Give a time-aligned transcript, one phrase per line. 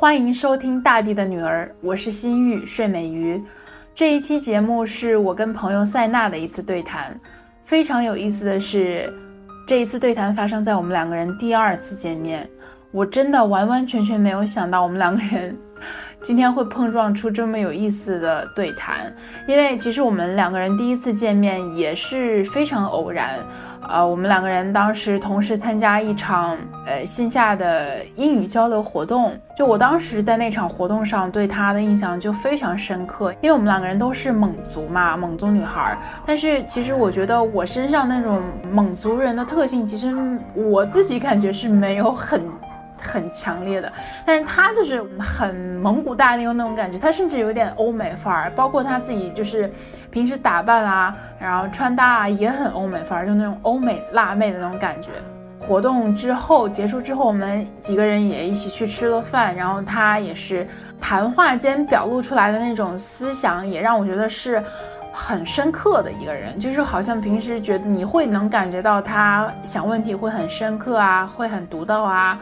[0.00, 3.42] 欢迎收听《大地的女儿》，我是心玉睡美鱼。
[3.92, 7.18] 这一期节目是我跟朋友塞纳的一次对谈。
[7.64, 9.12] 非常有意思的是，
[9.66, 12.48] 这一次对谈发生在我们两个人第二次见面。
[12.92, 15.58] 我真的完完全全没有想到，我们两个人
[16.22, 19.12] 今天会碰撞出这么有意思的对谈。
[19.48, 23.40] 因为其实我们两个人第一次见面也是非常偶然。
[23.86, 35.98] 呃，我们两个人当时同时参加一场呃线下的英语交流活动，就我当时在那场活动上对他的印象就非常深刻，因为我们两个人都是蒙族嘛，蒙族女孩。
[36.26, 40.14] 但是其实我觉得我身上那种蒙族人的特性，其实
[40.54, 42.42] 我自己感觉是没有很。
[43.00, 43.92] 很强烈的，
[44.26, 49.70] 但是他就是很蒙古大妞那种感觉，他甚至有点欧美范儿，包括他自己就是
[50.10, 55.10] 平时打扮啊，然后穿搭啊也很欧美范儿，就那种欧美辣妹的那种感觉。
[55.60, 60.66] 活动之后结束之后，我们几个人也一起去吃了饭，然后他也是
[61.00, 64.62] 谈话间表露出来的那种思想，也让我觉得是
[65.12, 72.38] 很深刻的一个人，就是好像平时觉得你会能感觉到他想问题会很深刻啊，会很独到啊。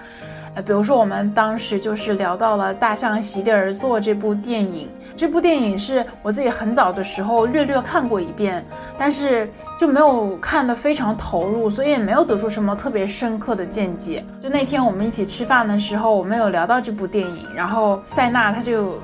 [0.56, 8.64] 呃，比如说我们当时就是聊到了《大象席地而坐》这部电影，这部电影是我自己很早的时候略略看过一遍，
[8.96, 9.46] 但是
[9.78, 14.24] 就没有看得非常投入，所以也没有得出什么特别深刻的见解。
[14.42, 18.98] 就那天我们一起吃饭的时候，我们有聊到这部电影，然后塞纳他就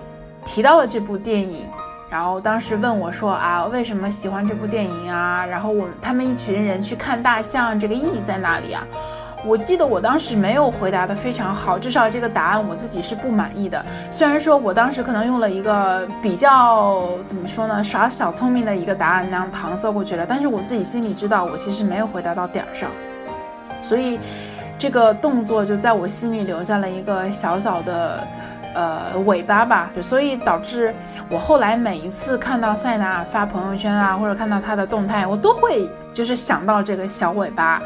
[0.46, 1.66] 提到了这部电影，
[2.08, 5.44] 然后当时问我说啊，为什么喜欢这部电影啊？
[5.44, 8.86] 然后我他们一群人去看大象，这个意义在哪里啊？
[9.44, 13.84] 我记得我当时没有回答的非常好，至少这个答案我自己是不满意的。
[14.10, 22.88] 虽然说我当时可能用了一个比较怎么说呢，耍小聪明的一个答案那样搪塞过去了，但是我自己心里知道，我其实没有回答到点儿上，
[23.82, 24.20] 所以
[24.78, 28.24] 这个动作就在我心里留下了一个小小的
[28.76, 29.90] 呃尾巴吧。
[30.00, 30.94] 所以导致
[31.28, 37.82] 我后来每一次看到塞纳发朋友圈啊，或者看到他的动态，我都会就是想到这个小尾巴。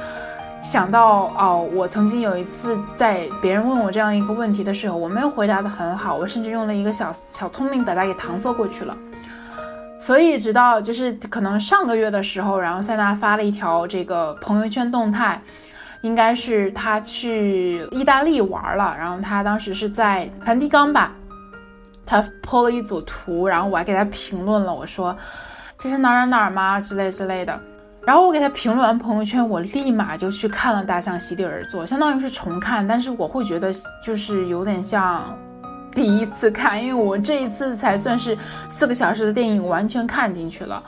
[0.66, 8.98] 想到哦，我曾经有一次在别人问我这样一个问题的时候，我没有回答的很好，我甚至用了一个小小聪明把它给搪塞过去了。
[9.96, 15.40] 所以直到就是可能上个月的时候，然后塞纳发了一条这个朋友圈动态，
[16.00, 21.12] 应该是他去意大利玩了，然后他当时是在梵蒂冈吧，
[22.04, 25.16] 他 po 了一组图，然后我还给他评论了，我说
[25.78, 27.56] 这是哪儿哪儿哪儿吗之类之类的。
[28.06, 35.36] 然后我给他评论完朋友圈，我立马就去看了《大象席地而坐》，相当于是重看，但是我会觉得就是有点像
[35.92, 40.80] 第一次看，因为我这一次才算是四个小时的电影完全看进去了。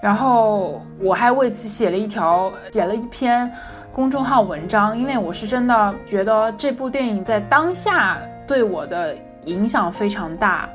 [0.00, 3.50] 然后我还为此写了一条，写了一篇
[3.92, 8.16] 公众号文章，因为我是真的觉得这部电影在当下
[8.46, 9.16] 对我的
[9.46, 10.68] 影响非常大。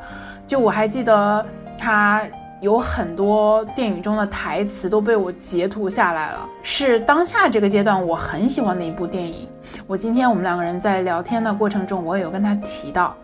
[0.46, 1.46] 就我还记得
[1.80, 2.22] 他。
[2.62, 9.48] 有很多电影中的台词都被我截图下来了，是当下这个阶段我很喜欢的一部电影。
[9.86, 13.16] 我今天我们两个人在聊天的过程中，我也有跟他提到。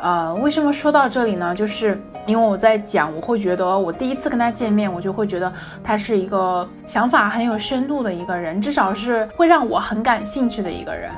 [0.00, 1.52] 呃，为什么说到这里呢？
[1.52, 11.10] 就是因为我在讲，我会觉得我第一次跟他见面，我就会觉得他是一个想法很有深度的一个人，至少是会让我很感兴趣的一个人。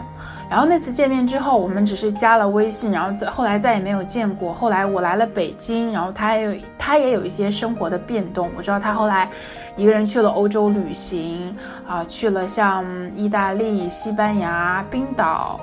[0.50, 4.52] 然后那次见面之后，我们只是加了微信，然后再后来再也没有见过。
[4.52, 8.50] 后来我来了北京，然后他也有他也有一些生活的变动。
[8.56, 9.30] 我知道他后来
[9.76, 11.56] 一个人去了欧洲旅行，
[11.86, 12.84] 啊，去了像
[13.14, 15.60] 意大利、西班牙、冰岛，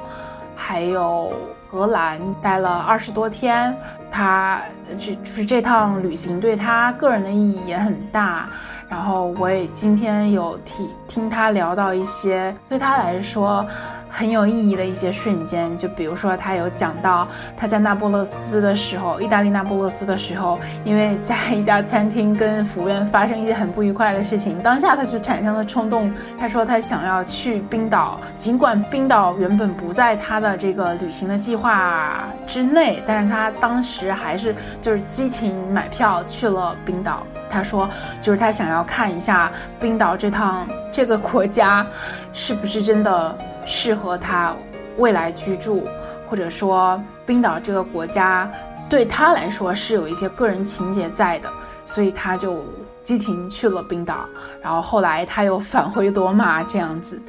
[0.55, 1.33] 还有
[1.69, 3.75] 荷兰，待了二十多天。
[4.09, 4.61] 他
[4.97, 8.47] 这就是这趟旅行对他个人的意义也很大。
[8.87, 13.67] 然后我也今天有听听他聊到一些对他来说。
[14.09, 26.11] 很有意义的一些瞬间，就比如说他有讲到他在那不勒斯的时候，意大利那不勒斯的时候，因为在一家餐厅跟服务员发生一些很不愉快的事情，当下他就产生了冲动。
[26.39, 37.23] 他说他想要去冰岛，尽管冰岛原本不在他的这个旅行的计划之内，但是他当时还是就是激情买票去了冰岛。
[37.49, 37.89] 他说
[38.19, 41.85] 就是他想要看一下冰岛这趟这个国家
[42.33, 43.37] 是不是真的。
[43.67, 44.55] 适合他
[44.97, 45.85] 未来居住，
[46.27, 48.49] 或者说冰岛这个国家
[48.89, 51.49] 对他来说是有一些个人情节在的，
[51.85, 52.63] 所以他就
[53.03, 54.25] 激情去了冰岛，
[54.63, 57.21] 然后后来他又返回罗马这样子。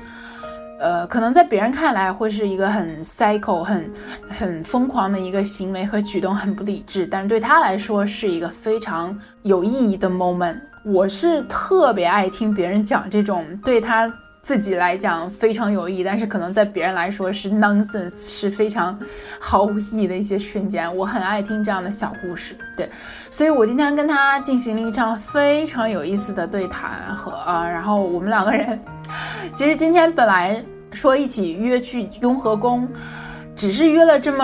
[0.81, 3.93] 呃，可能在别人看来会是一个很 psycho、很
[4.29, 10.61] 很疯狂的一个行为和举动，很不理智，但是对他来说是一个非常有意义的 moment。
[10.85, 14.09] 我是特别爱听别人讲这种对他。
[14.49, 18.99] 自己来讲非常有意义，但是可能在别人来说是 nonsense，是非常
[19.39, 20.97] 毫无意义的一些瞬间。
[20.97, 22.89] 我很爱听这样的小故事，对，
[23.29, 28.81] 所以我今天跟他进行了一场非常有意思的对谈和呃，然后我们两个人
[29.53, 30.65] 其实今天本来
[30.95, 32.89] 说一起约去雍和宫，
[33.55, 34.43] 只是约了这么。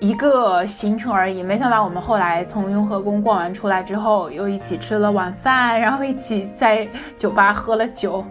[0.00, 6.86] 一个行程而已，没想到我们后来从雍和宫逛完出来之后，又一起吃了晚饭，然后一起在
[7.16, 8.24] 酒吧喝了酒，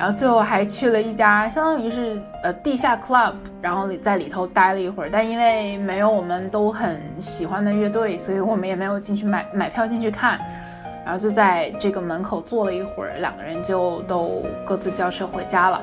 [0.00, 5.10] 然后最后还去了一家相当于是呃地下 club，然后在里头待了一会儿。
[5.12, 10.40] 但因为没有我们都很喜欢的乐队，所以我们也没有进去买买票进去看，
[11.04, 15.82] 然后就在这个门口坐了一会儿，两个人就都各自叫车回家了。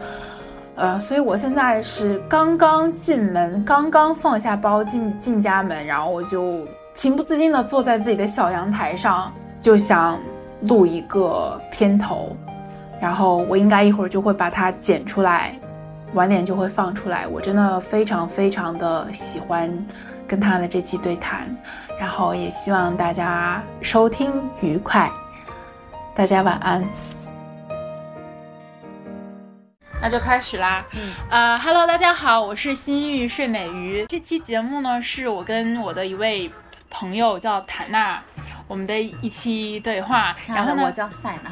[0.74, 6.66] 呃，所以我现在是刚刚进门，刚刚放下包进进家门，然后我就
[6.96, 9.32] 情不自禁地坐在自己的小阳台上，
[9.62, 10.18] 就想
[10.62, 12.36] 录一个片头，
[13.02, 15.54] 然后我应该一会儿就会把它剪出来，
[16.14, 17.28] 晚点就会放出来。
[17.28, 19.72] 我真的非常非常的喜欢
[20.28, 21.48] 跟他的这期对谈，
[22.00, 25.12] 然后也希望大家收听愉快，
[26.16, 26.84] 大家晚安。
[30.00, 30.86] 那就开始啦。
[30.94, 34.06] 嗯，呃，Hello，大家好，我是心玉睡美鱼。
[34.08, 36.52] 这期节目呢，是我跟我的一位
[36.90, 38.22] 朋友叫坦娜，
[38.68, 40.36] 我们的一期对话。
[40.48, 41.52] 然后呢，我叫塞娜。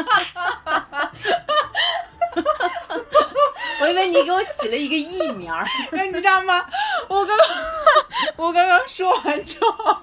[3.80, 5.64] 我以为你给我起了一个艺名儿。
[5.96, 6.64] 哎，你知道吗？
[7.08, 7.46] 我刚刚
[8.36, 9.96] 我刚刚说完之后，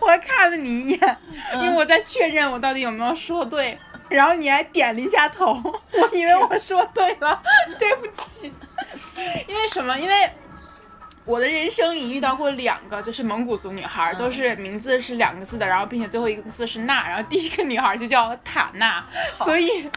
[0.00, 1.18] 我还看了你一眼，
[1.54, 3.78] 因为我在确认我到底有没有说对。
[4.08, 5.54] 然后你还点了一下头，
[5.92, 7.42] 我以为我说对了，
[7.78, 8.52] 对不起。
[9.48, 9.98] 因为什么？
[9.98, 10.30] 因为
[11.24, 19.88] 我的人生里遇到过两个，就是蒙古族女孩，都是名字是两个字的，然后并且最后一个字是娜，然后第一个女孩就叫塔娜，所以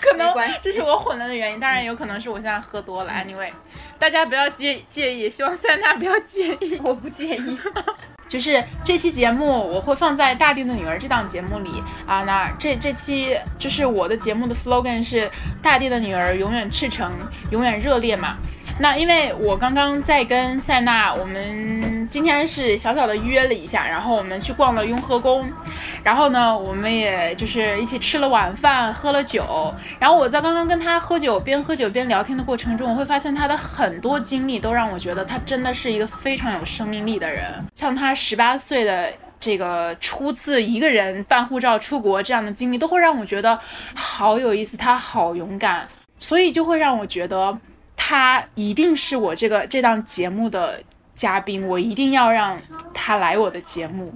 [0.00, 1.58] 可能这是我混乱的原因。
[1.58, 3.12] 当然有可能是我现在喝多了。
[3.12, 3.50] Anyway，
[3.98, 7.58] 大家不要介介意，希望塞娜不要介意， 我不介意。
[8.28, 11.70] 就是这期节目我会放在《大地的女儿》这档节目里
[12.06, 12.24] 啊。
[12.24, 15.30] 那这这期就是我的节目的 slogan 是
[15.62, 17.12] “大地的女儿永远赤诚，
[17.50, 18.36] 永远热烈”嘛。
[18.78, 25.50] 那因为我刚刚在跟塞纳，我们今天是小小的约了一下，然后我们去逛了雍和宫，
[26.02, 29.74] 然后呢，我们也就是一起吃了晚饭，喝了酒。
[29.98, 37.64] 然后我在刚刚跟他喝酒，边喝酒边聊天的过程中，我会发现他的很多经历都让我觉得他真的是一个非常有生命力的人。
[37.74, 43.58] 像他十八岁的这个初次一个人办护照出国这样的经历，都会让我觉得
[43.94, 45.88] 好有意思，他好勇敢，
[46.20, 47.56] 所以就会让我觉得。
[48.08, 50.80] 他一定是我这个这档节目的
[51.12, 52.56] 嘉宾，我一定要让
[52.94, 54.14] 他来我的节目。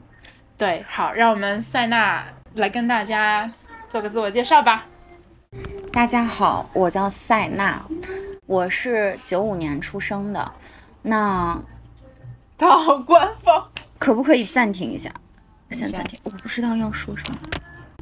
[0.56, 3.50] 对，好，让我们塞纳来跟大家
[3.88, 4.86] 做个自我介绍吧。
[5.92, 7.84] 大家好，我叫塞纳，
[8.46, 10.52] 我是九五年出生的。
[11.02, 11.60] 那
[12.56, 15.10] 他好官方，可不可以暂停一下？
[15.72, 17.38] 先暂停，我不知道要说什么。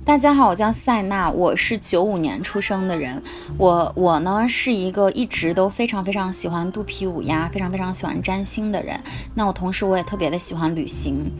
[0.08, 3.22] 大家好，我叫塞纳，我是九五年出生的人。
[3.58, 8.98] 我我呢是一个一直都非常非常喜欢肚皮舞呀，非常非常喜欢占星的人。
[9.34, 11.30] 那我同时我也特别的喜欢旅行，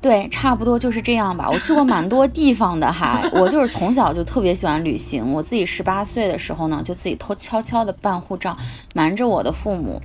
[0.00, 1.50] 对，差不多就是这样吧。
[1.50, 5.30] 我去过蛮多地方的， 哈我就是从小就特别喜欢旅行。
[5.30, 8.56] 我自己十八岁的时候呢，就自己偷悄悄的办护照，
[8.94, 10.00] 瞒着我的父母。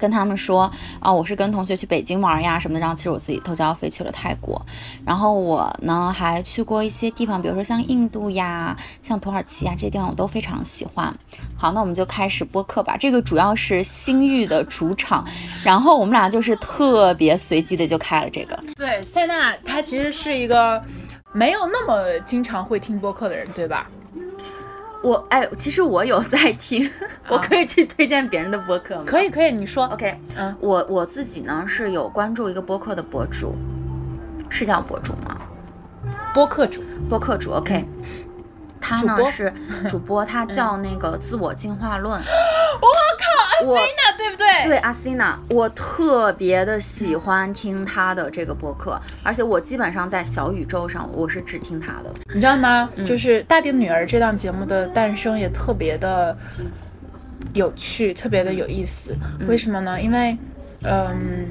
[0.00, 4.60] 跟他们说啊，我是跟同学去北京玩呀什么的，然后其实我自己偷悄飞去了泰国，
[5.04, 11.14] 然后我呢还去过一些地方，比如说像印度呀、像土耳其呀这些地方，我都非常喜欢。
[11.56, 12.96] 好，那我们就开始播客吧。
[12.96, 15.22] 这个主要是星域的主场，
[15.62, 18.58] 然后我们俩就是特别随机的就开了这个。
[18.76, 20.82] 对，塞纳他其实是一个
[21.32, 23.86] 没有那么经常会听播客的人，对吧？
[25.02, 26.90] 我哎，其实我有在听，
[27.28, 29.04] 我可以去推荐别人的播客吗？
[29.06, 29.86] 可以，可以，你说。
[29.86, 33.54] OK，嗯，我我自己呢是有关注一个播客的博主，
[34.50, 35.40] 是叫博主吗？
[36.34, 37.52] 播客主，播客主。
[37.52, 37.84] OK。
[38.82, 39.52] 他呢是
[39.88, 42.12] 主播，他叫那个自我进化论。
[42.80, 42.88] 我
[43.62, 43.99] 靠，阿西娜
[44.30, 44.68] 对不对？
[44.68, 52.10] 对，阿西娜，我特别的喜欢听她的这个播客，而且我基本上在小宇宙上我是只听她的。
[52.34, 52.88] 你知道吗？
[53.06, 56.36] 就是《大地的女儿》这档节目的诞生也特别的
[57.54, 59.16] 有趣，特别的有意思。
[59.48, 60.00] 为什么呢？
[60.00, 60.36] 因为，
[60.84, 61.46] 嗯。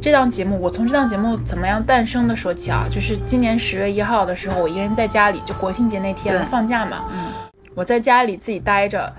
[0.00, 7.26] 这档节目，我从这档节目怎么样诞生的说起啊，就是今年十月一号的时候，我一个人在家里，就国庆节那天放假嘛，嗯，
[7.74, 9.12] 我在家里自己待着，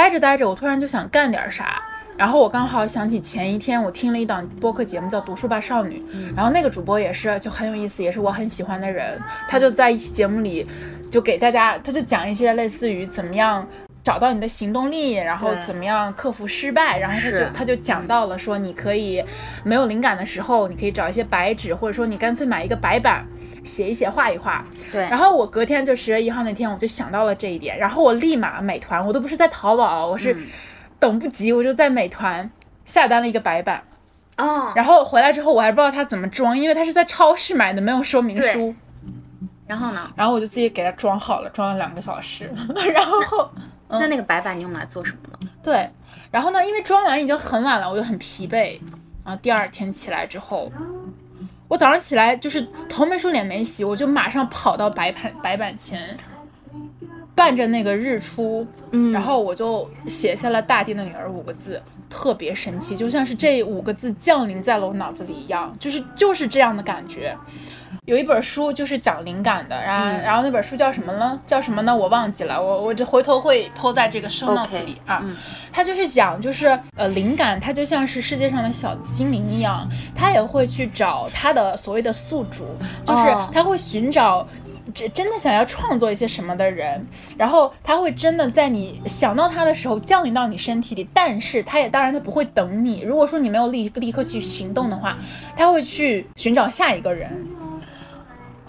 [0.00, 1.82] 待着待着，我突然就想干点啥，
[2.16, 6.02] 然后我刚好想起前一天我听了一档播客节目叫《读书吧少女》，
[6.34, 10.66] 然后那个主播也是就很有意思，也是我很喜欢的人，他就在一期节目里
[11.10, 13.68] 就给大家，他就讲一些类似于怎么样。
[14.02, 19.22] 找到你的行动力，然后怎么样克服失败，然后他就是他就讲到了说，你可以
[19.62, 23.26] 没有灵感的时候，你可以找一些白纸，或者说你干脆买一个白板，
[23.64, 24.64] 写一写，画一画。
[24.90, 30.46] 对，然后我隔天就十月一号那天，我就想到了这一点，然后我立马美团，我都不是在淘宝，我是嗯
[30.98, 32.50] 等不及，我就在美团
[32.84, 33.82] 下单了一个白板，
[34.36, 38.74] 哦，然后回来之后我还不知道它怎么装，因为它是在超市买的，没有说明对书。
[39.66, 40.10] 然后呢？
[40.16, 42.50] 然后我就自己给它装好了，装了两个小时，
[42.92, 43.50] 然后。
[43.92, 45.50] 那那个白板你用来做什么呢？
[45.64, 45.90] 对，
[46.30, 48.78] 然后呢，因为装完已经很晚了，我就很疲惫。
[49.24, 50.70] 然后第二天起来之后，
[51.70, 56.16] 我早上起来就是头没梳脸没洗，我就马上跑到白板白板前，
[57.32, 67.36] 伴着那个日出，嗯然后我就写下了“大地的女儿”五个字，特别神奇，就像是这五个字降临在了我脑子里一样，就是就是这样的感觉。
[68.06, 71.38] 有一本书就是讲灵感的，然后、嗯然后那本书叫什么呢？
[71.46, 71.96] 叫什么呢？
[71.96, 75.20] 我忘记了，我我这回头会 po 在这个 show notes OK，里啊。
[75.22, 75.36] 嗯
[75.72, 76.66] 它就是讲，就是
[76.96, 82.66] 呃，灵感它就像是世界上的小精灵一样，它也会去找它的所谓的宿主，
[83.04, 84.46] 就是哦它会寻找。
[84.92, 87.06] 真真的想要创作一些什么的人，
[87.38, 93.02] 然后他会真的在你想到他的时候降临到你身体里，但是他也当然他不会等你。
[93.02, 95.16] 如果说你没有立立刻去行动的话，
[95.56, 97.30] 他会去寻找下一个人。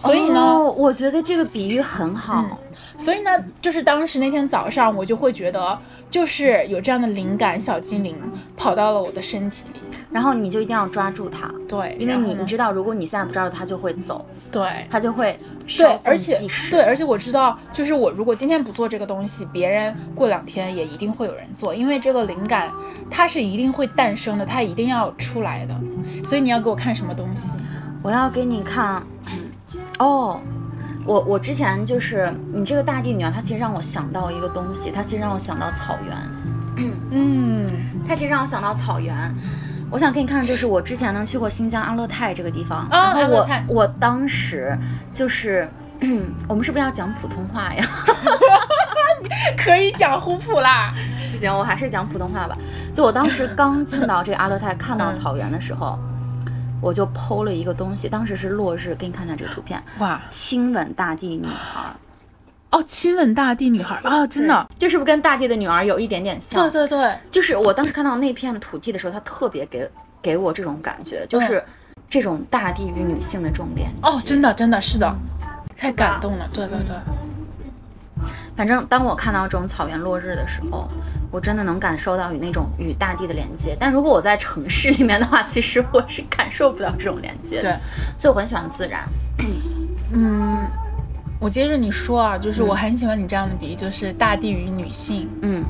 [0.01, 2.58] 所以呢，哦我觉得这个比喻很好。
[2.98, 5.77] 所以呢，就是当时那天早上，我就会觉得，
[6.10, 8.15] 就是有这样的灵感小精灵
[8.55, 9.79] 跑到了我的身体里。
[10.12, 16.38] 然后你就一定要抓住它，对，因为你你知道，如果你现在不抓住它，就会走，对它就会对而且。
[16.70, 22.72] 对，而且我知道，就是我如果今天不做这个东西，别人过两天也一定会有人做，因为这个灵感
[23.10, 25.75] 它是一定会诞生的，它一定要出来的。
[26.24, 27.50] 所以你要给我看什么东西？
[28.03, 29.01] 我要给你看，
[30.01, 30.41] 哦，
[31.05, 37.67] 我我之前就是你这个大地女儿，它其实让我想到一个东西，它其实让我想到草原，嗯，
[38.08, 39.13] 它其实让我想到草原。
[39.91, 44.75] 我想给你看，就是我之前呢去过新疆阿勒泰这个地方，啊然后我我当时
[45.12, 45.70] 就是，
[46.48, 47.86] 我们是不是要讲普通话呀？
[49.55, 50.93] 可以讲胡普啦。
[51.31, 52.58] 不行，我还是讲普通话吧。
[52.93, 56.00] 就我当时刚进到这个阿勒泰，看到草原的时候，
[56.81, 61.93] 我就剖了一个东西，当时是落日，给你看一下这个图片，哇，亲吻大地女孩。
[62.71, 66.71] 哦，亲吻大地女孩啊，真的，这是不是跟大地的女儿有一点点像？
[66.71, 69.89] 对对对，就是我当时看到那片土地的时候，它特别给
[70.21, 71.61] 给我这种感觉，就是
[72.07, 74.01] 这种大地与女性的这种连接。
[74.03, 75.13] 哦，真的真的是的，
[75.77, 76.95] 太感动了，对对对。
[78.55, 80.88] 反正当我看到这种草原落日的时候，
[81.31, 83.75] 我真的能感受到与那种与大地的连接。
[83.79, 87.62] 但如果我在城市里面的话，其实我是感受不到这种连接。
[87.62, 87.75] 对，
[88.17, 89.08] 所以我很喜欢自然。
[90.13, 90.67] 嗯，
[91.39, 95.29] 我接着你说啊，就是我很喜欢你这样的比喻，就是大地与女性。
[95.41, 95.63] 嗯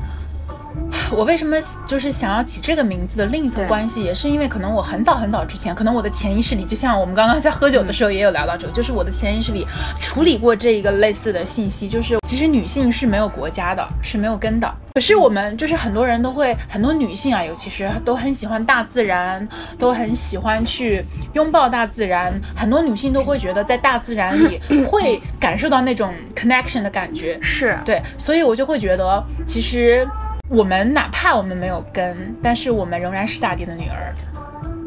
[1.16, 9.66] 我为什么就是想要起这个名字的另一层关系，也是因为可能我很早很早之前，可能我的潜意识里，就像我们刚刚在喝酒的时候也有聊到这个，就是我的潜意识里
[10.00, 14.70] 处理过这一个类似的信息，就是其实女性是没有国家的，是没有根的。
[14.94, 19.46] 可是我们就是很多人都会，很多女性啊，尤其是都很喜欢大自然，
[19.78, 21.02] 都很喜欢去
[21.32, 22.32] 拥抱大自然。
[22.54, 27.38] 很多女性都会觉得在大自然里 会感受到那种 connection 的感觉。
[27.40, 30.06] 是对，所以我就会觉得，其实
[30.52, 34.14] 我们哪怕我们没有根，但是我们仍然是大地的女儿。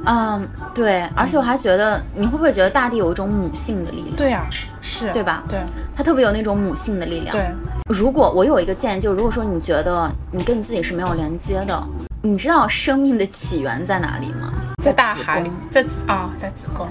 [0.06, 4.16] 嗯，对，而且我还觉得，你会不会觉得大地有一种母性的力量？
[4.16, 4.46] 对啊，
[4.80, 5.60] 是对吧对
[5.98, 7.36] 它特别有那种母性的力量。
[7.36, 7.50] 对，
[7.90, 11.84] 如果我有一个建议，就如果说你觉得你跟你自己是没有连接的，
[12.22, 14.54] 你知道生命的起源在哪里吗？
[14.84, 16.88] 在大子海在子啊，在子宫。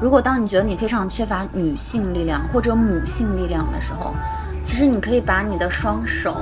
[0.00, 4.12] 如果当你觉得你非常缺乏女性力量或者母性力量的时候，
[4.60, 6.36] 其实你可以把你的双手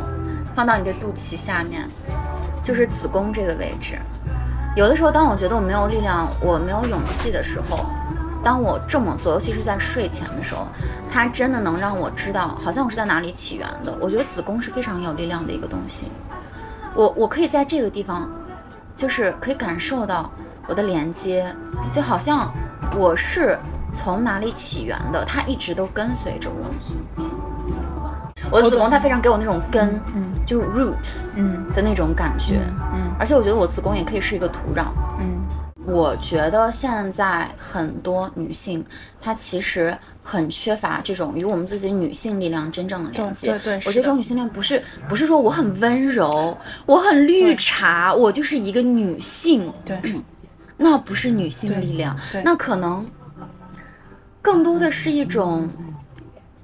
[0.55, 1.89] 放到你的肚脐下面，
[2.63, 3.99] 就是子宫这个位置。
[4.77, 7.87] 有的时候，当我觉得我没有力量，我没有勇气的时候，
[8.43, 10.67] 当我这么做，尤其是在睡前的时候，
[11.11, 13.97] 它真的能让我知道，好像我是在哪里起源的。
[14.01, 16.07] 我觉得子宫是非常有力量的一个东西。
[16.95, 18.29] 我我可以在这个地方，
[18.95, 20.31] 就是可以感受到
[20.67, 21.55] 我的连接，
[21.93, 22.53] 就好像
[22.97, 23.59] 我是
[23.93, 27.25] 从哪里起源的，它一直都跟随着我。
[28.51, 31.65] 我的子宫它非常给我那种根，嗯就是 root 嗯。
[31.75, 32.61] 的那种感觉，
[32.93, 34.87] 嗯而且我觉得我子宫也可以是一个土壤。
[35.21, 35.41] 嗯。
[35.87, 38.85] 我觉得现在很多女性，
[39.21, 43.49] 她其实很缺乏这种与我们自己女性力量真正的连接。
[43.49, 49.99] 对对对我觉得这种女性力量不是不是说我很温柔，我很绿茶，我就是一个女性，对。
[50.77, 52.43] 那不是女性力量，对。
[52.43, 53.05] 那可能
[54.41, 55.69] 更多的是一种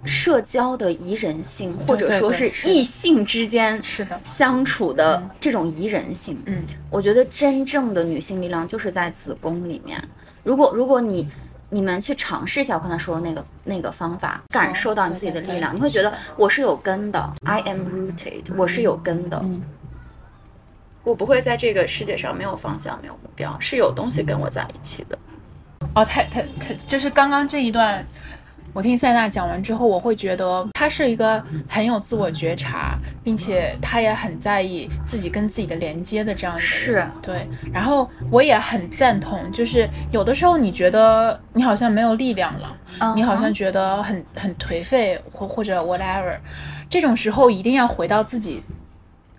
[0.07, 6.41] 社交的宜人性，或者说是异性之间是的，相处的这种宜人性。
[6.47, 10.03] 嗯，我觉得真正的女性力量就是在子宫里面。
[10.45, 11.29] 如果如果你
[11.71, 19.41] 你们去尝试一下我刚才说的那个那个方法，感受到你自己的力量，你会觉得我是有根的，I am rooted，我是有根的。
[19.43, 19.63] 嗯
[21.03, 25.17] 我不会在这个世界上没有方向、没有目标，是有东西跟我在一起的。
[25.95, 28.05] 哦，太太太就是刚刚这一段，
[28.77, 36.69] 我听塞纳讲完之后，我会觉得他是一个很有自我觉察，并且他也很在意自己跟自己的连接的这样一个人。
[36.69, 37.49] 是对。
[37.73, 42.77] 然后我也很赞同，就是有的时候你觉得你好像没有力量了，
[43.15, 46.37] 你好像觉得很很颓废或或者 whatever，
[46.91, 48.63] 这种时候一定要回到自己。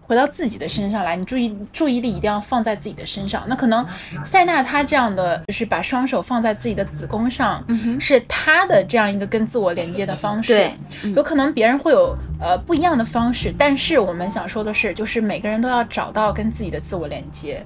[0.07, 3.43] 回到自己的身上来，你注意注意力一定要放在自己的身上。
[3.47, 3.85] 那可能
[4.23, 7.63] 塞纳他这样的，就是把双手放在自己的子宫上，
[7.99, 10.53] 是他的这样一个跟自我连接的方式。
[10.53, 17.65] 对，有可能别人会有呃不一样的方式，但是我们想说的是，就是每个人都要找到跟自己的自我连接，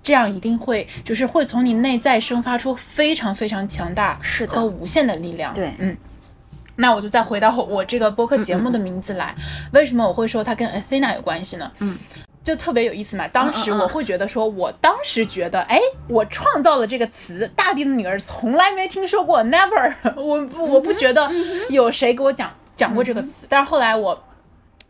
[0.00, 5.52] 这样一定会就是会从你内在生发出非常非常强大是的和无限的力量。
[5.52, 5.96] 对嗯。
[6.76, 9.34] 那我就再回到我这个播客节目的名字来，
[9.72, 11.70] 为什么我会说它跟 Athena 有关系呢？
[11.78, 11.96] 嗯，
[12.42, 13.28] 就特别有意思嘛。
[13.28, 21.30] 当时我会觉得说，我当时觉得，哎，我创造了这个词“大地的女儿”，从来没听说过，never，我不我不觉得
[21.68, 23.46] 有谁给我讲讲过这个词。
[23.48, 24.24] 但是后来我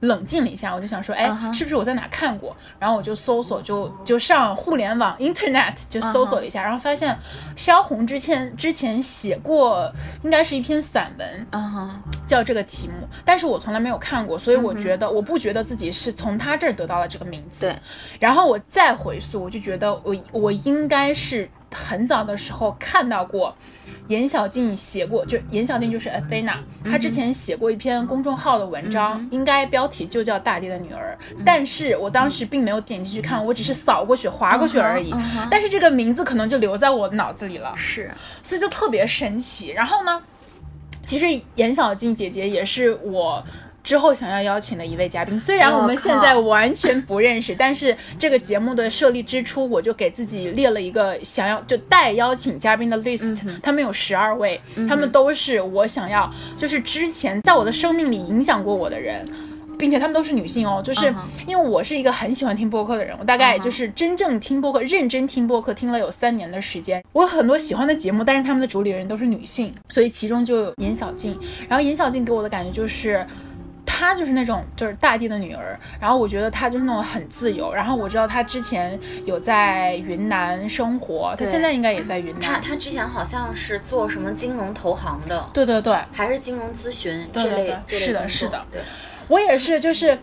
[0.00, 2.57] 冷静了一下，我就想说，哎是不是我在哪看过？
[2.78, 7.16] 然后我就搜索，就就上互联网 Internet 就搜索了一下，然后发现
[7.57, 9.92] 萧红之前之前写过，
[10.23, 17.66] 应该是一篇散文，嗯哼，叫这个题目，但是我从来没有看过，所以我觉得、我不觉得自己是从他这儿得到了这个名字。
[17.66, 17.76] 对，
[18.19, 23.57] 然后我再回溯，我就觉得我我应该是很早的时候看到过
[24.09, 35.15] 严小静写过，就严小静就是 Athena，她之前写过一篇公众号的文章，应该标题就叫《大地的女儿》，但是我当时并没有点进去看，我只是扫过去、划过去而已。
[35.50, 37.73] 但是这个名字可能就留在我脑子里了。
[37.77, 38.11] 是，
[38.43, 39.71] 所以就特别神奇。
[39.71, 40.23] 然后呢，
[41.04, 43.45] 其实严小静姐姐也是我。
[43.82, 59.23] 之后想要邀请的一位嘉宾，虽然我们现在完全不认识，但是这个节目的设立之初，我就给自己列了一个想要就待邀请嘉宾的 list，、他们有十二位，他们都是我想要，就是之前在我的生命里影响过我的人。
[59.78, 61.06] 并且他们都是女性哦，就是
[61.47, 67.02] 因为我是一个很喜欢听播客的人，我大概就是真正听播客、认真听播客听了有三年的时间。
[67.14, 71.34] 我有很多喜欢的节目，但是他们的主理人都是女性，所以其中就有严小静。
[71.66, 73.26] 然后严小静给我的感觉就是。
[73.93, 82.41] 她就是那种就是大地的女儿，然后我觉得她就是那种很自由，然后我知道她之前有在云南生活，她现在应该也在云南。
[82.41, 88.81] 她她之前好像是做什么金融投行的，对对对，还是金融咨询对对这类对是的是的对，
[89.26, 90.19] 我也是，就是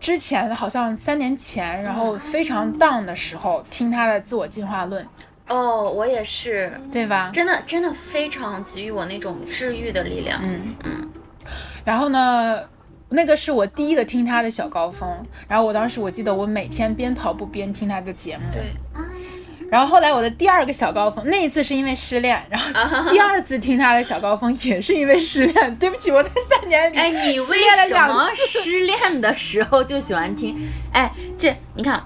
[0.00, 5.06] 之前好像三年前，然后非常 down 的时候听她的自我进化论，
[5.48, 7.30] 哦，我也是，对吧？
[7.32, 10.40] 真的真的非常给予我那种治愈的力量。
[10.42, 11.10] 嗯嗯。
[11.84, 12.60] 然后呢，
[13.08, 15.08] 那个是我第一个听他的小高峰，
[15.46, 18.42] 然后我当时我记得我每天边跑步边听他的节目。
[18.52, 18.62] 对，
[19.70, 25.76] 然后后来我的第二个小高峰，那一次是因为失恋，然后第二次听他的小高峰也是因为失恋。
[25.76, 30.56] 对不起，我在三年里 哎，你失为恋了两什么次失恋的时候就喜欢听？
[30.92, 32.02] 哎，这你看，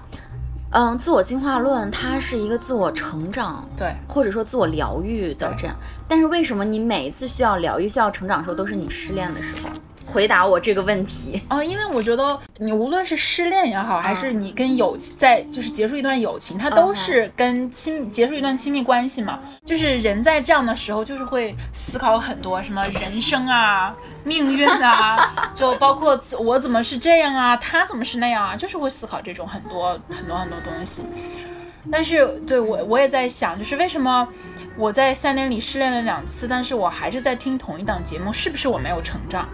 [0.71, 5.75] 嗯，自我进化论它是一个自我成长，对，或者说自我疗愈的这样。
[6.07, 9.69] 但是为什么你每一次需要疗愈、需要成长的时候，都是你失恋的时候？
[10.11, 11.41] 回答我这个问题。
[11.49, 19.39] 哦，因为我觉得你无论是失恋也好，还是你跟友情在就是结束一段友情，它都是跟亲结束一段亲密关系嘛。
[19.65, 31.05] 就是人在这样的时候，就是会思考很多什么人生啊、 命运啊，就包括我怎么是这样啊，他怎么是那样啊，就是会思考这种很多很多很多东西。
[31.91, 34.27] 但是对我我也在想，就是为什么
[34.77, 39.49] 我在三年里失恋了两次，但是我还是在听同一档节目，是不是我没有成长？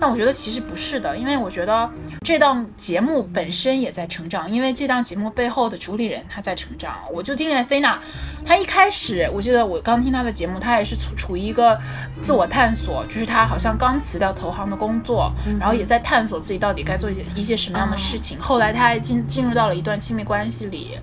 [0.00, 1.88] 但我觉得其实不是的，因为我觉得
[2.22, 6.94] 这档节目本身也在成长，因为这档节目背后的主理人他在成长。
[7.12, 7.98] 我就听见菲娜，
[8.44, 11.78] 她一开始我记得我刚听她的节目，她也是处处于一个
[12.22, 18.38] 自我探索，就是她好像刚辞掉投行的工作，然后也在探索自己到底该做一些一些什么样的事情。
[18.40, 20.98] 后来她还进进入到了一段亲密关系里，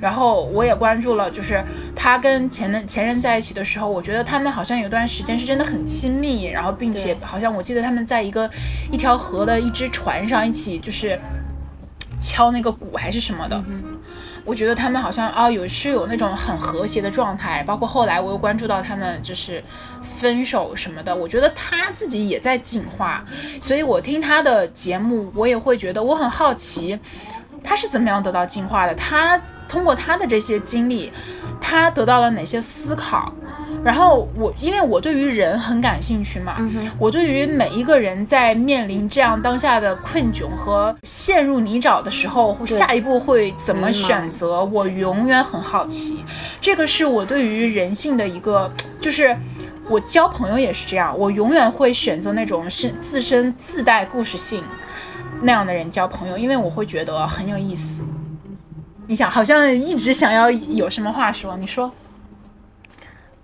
[0.00, 1.62] 然后我也关注了，就是
[1.94, 8.50] 她跟前任前任在一起的时候，我觉得他们好像有段时间是真的很亲密，然后并且好像我记得他们在一个
[8.90, 11.16] 一条河的一只船上一起就是
[12.20, 13.62] 敲那个鼓还是什么的。
[14.44, 19.62] 我觉得他们好像啊有是有那种很和谐的状态，包括后来我又关注到他们就是
[20.02, 23.24] 分手什么的，我觉得他自己也在进化，
[23.60, 26.98] 所以我听他的节目，我也会觉得我很好奇，
[27.62, 28.92] 他是怎么样得到进化的？
[28.96, 29.40] 他
[29.72, 31.10] 通过他的这些经历，
[31.58, 33.32] 他得到了哪些思考？
[33.82, 36.56] 然后我，因为我对于人很感兴趣嘛，
[36.98, 46.22] 我对于每一个人在面临这样当下的困窘和陷入泥沼的时候，下一步会怎么选择，我永远很好奇。
[46.60, 49.34] 这个是我对于人性的一个，就是
[49.88, 54.62] 我交朋友也是这样，我永远会选择那种是自身自带故事性
[55.40, 58.04] 那样的人交朋友，因为我会觉得很有意思。
[59.06, 61.92] 你想，好像一直想要有什么话说，你说。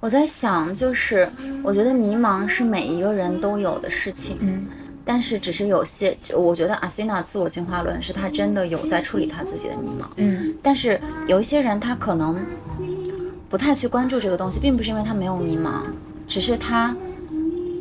[0.00, 1.28] 我在想，就是
[1.60, 4.64] 我觉得迷茫是每一个人都有的事情，嗯，
[5.04, 12.46] 但是只是有些，我觉得阿西娜自我进化论是他真的有在处理他自己的迷茫，嗯，但是有一些人他可能
[13.48, 15.82] 不太去关注这个东西，并不是因为他没有迷茫，
[16.28, 16.96] 只是他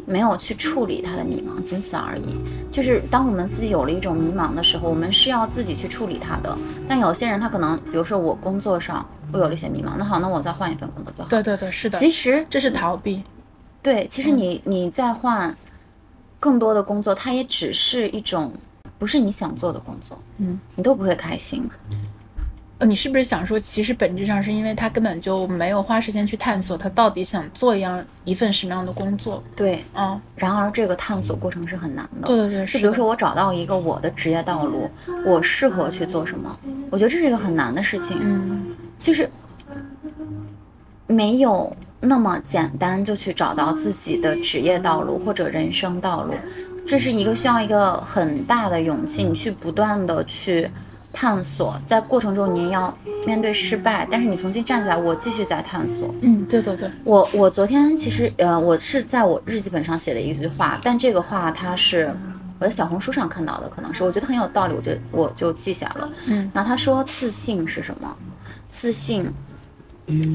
[0.08, 2.24] 没有去处理他的迷茫，仅此而已。
[2.72, 6.58] 就是当我们自己有了一种迷茫的时候，我们是要自己去处理它的。
[6.88, 9.06] 但有些人他可能，比如说我工作上。
[9.34, 11.28] 我有了一些迷茫，那好，那我再换一份工作就好。
[11.28, 12.00] 对对对，是的。
[12.00, 13.22] 其实这是逃避。
[13.84, 15.54] 对，其实你你再换
[16.39, 18.54] 更多的工作，它也只是一种
[18.98, 21.70] 不是你想做的工作，嗯，你都不会开心。
[22.80, 29.44] 呃，你是不是想说，其实本质上是因为他根本就没有花时间去探索他到底想做一样一份什么样的工作？
[29.56, 30.20] 对，嗯。
[30.36, 32.28] 然而这个探索过程是很难的。
[32.28, 32.66] 对对对。
[32.68, 34.90] 就比如说我找到一个我的职业道路，
[35.26, 36.60] 我适合去做什么？
[36.92, 38.18] 我觉得这是一个很难的事情。
[38.22, 38.76] 嗯。
[39.00, 39.28] 就是
[41.08, 46.36] 没有那么简单就去找到自己的职业道路或者人生道路，
[46.86, 50.70] 这是一个需要一个很大的勇气，你去不断的去
[51.19, 56.13] 探索，在过程中你也要面对失败，但是你重新站起来，我继续在探索。
[56.21, 62.15] 嗯，对对对，我我昨天其实呃，我是在我日记本上写的一句话，但这个话它是
[62.60, 66.08] 我在小红书上看到的，可能是我觉得很有道理，我就我就记下了。
[66.27, 68.15] 嗯，然后他说自信是什么？
[68.71, 69.27] 自信，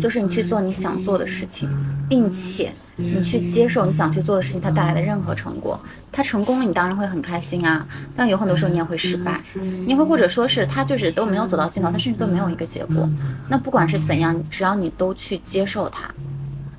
[0.00, 1.68] 就是你去做你想做的事情，
[2.08, 5.80] 并且你去接受你想去做的事情它带来的任何成果。
[6.10, 7.86] 它成功了，你当然会很开心啊。
[8.14, 9.40] 但有很多时候你也会失败，
[9.86, 13.08] 你会或者说是它就是都没有走到尽头，它甚至都没有一个结果。
[13.48, 16.02] 那不管是怎样，只要你都去接受它，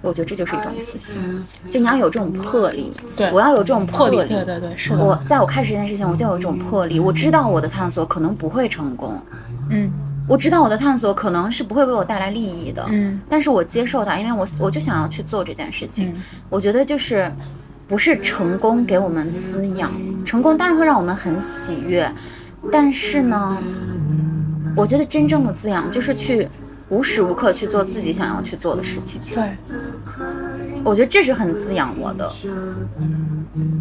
[0.03, 1.17] 我觉得这就是一种自信。
[1.71, 4.17] 就你要有这种魄力，对我要有这种魄力。
[4.17, 5.03] 对对对，是的。
[5.03, 6.99] 我在我开始这件事情，我就有一种魄力。
[6.99, 9.19] 我知道我的探索可能不会成功，
[9.71, 9.91] 嗯。
[10.27, 16.13] 我知道我的探索可能是不会为我带来利益的，嗯，但是我接受它，因为我我就想要去做这件事情。
[16.49, 17.29] 我觉得就是
[17.87, 19.91] 不是成功给我们滋养，
[20.23, 22.09] 成功当然会让我们很喜悦，
[22.71, 23.57] 但是呢，
[24.77, 26.47] 我觉得真正的滋养就是去
[26.87, 29.21] 无时无刻去做自己想要去做的事情。
[29.29, 29.43] 对，
[30.85, 32.31] 我觉得这是很滋养我的，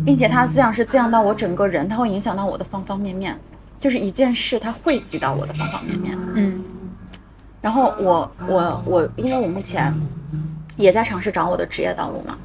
[0.05, 3.38] 并且它滋养是滋养到我整个人，它会影响到我的方方面面。
[3.83, 6.16] 就是一件事，它汇集到我的方方面面。
[6.37, 6.62] 嗯，
[7.61, 9.92] 然后我我我，因为我目前
[10.77, 12.38] 也在尝试找我的职业道路嘛，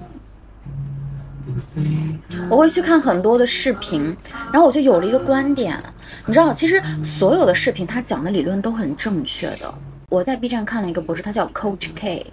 [2.50, 4.17] 我会去看很多的视频，
[4.52, 5.78] 然后我就有了一个观点，
[6.26, 9.71] 你知道，其实所有的视频他讲的理论都很正确的。
[10.10, 12.26] 我在 B 站看了一个博主，他叫 Coach K，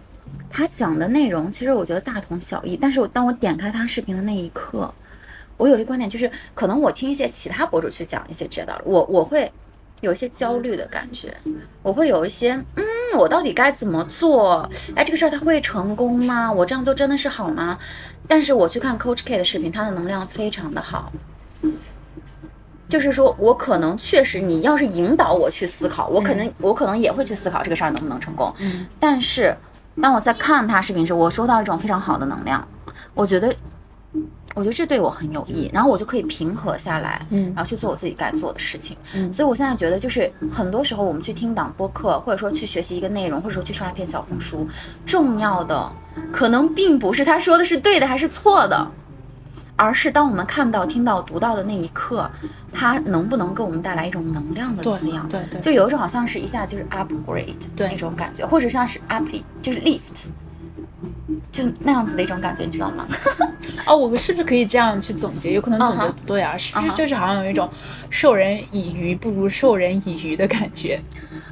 [0.49, 4.91] 他讲的内容其实我觉得大同小异，但是我当我点开他视频的那一刻。
[5.57, 9.51] 我有一个观点，就是可能我听一些其他博主去讲一些这道理，我我会
[10.01, 11.35] 有一些焦虑的感觉，
[11.83, 12.85] 我会有一些，嗯，
[13.17, 14.69] 我到底该怎么做？
[14.97, 16.53] 哎，这个事儿它会成功吗？
[16.53, 17.79] 我这样做真的是好吗？
[18.27, 21.13] 但是我去看 Coach K 的视频，他的能量非常的好，
[22.89, 28.53] 就是说我可能确实，你要是引导我去思考，我可能我可能也会去思考这个事儿能不能成功。
[28.59, 29.57] 嗯，但是
[30.03, 32.67] 当我在看他视频时，我收到一种非常好的能量，
[33.15, 33.55] 我觉得。
[34.55, 44.67] 我觉得这对我很有益，然后我就可以平和下来，嗯，然后去做我自己该做的事情，嗯，所以我现在觉得，就是很多时候我们去听档播客，或者说去学习一个内容，或者说去刷一篇小红书，
[45.05, 45.93] 重要的
[46.33, 48.87] 可能并不是他说的是对的还是错的，
[49.75, 52.31] 而是当我们看到、听到、读到的那一刻，
[52.73, 55.29] 它能不能给我们带来一种能量的滋养？
[55.29, 59.27] 对对，就有一种好像是一下就是 upgrade 那种感觉，或者像是 up
[59.61, 60.29] 就是 lift。
[61.53, 63.07] 就那样子的一种感觉，你知道吗？
[63.87, 65.53] 哦，我是不是可以这样去总结？
[65.53, 67.69] 有可能总结不对啊，是不是就是好像有一种
[68.11, 71.01] 授人以鱼不如授人以渔的感觉？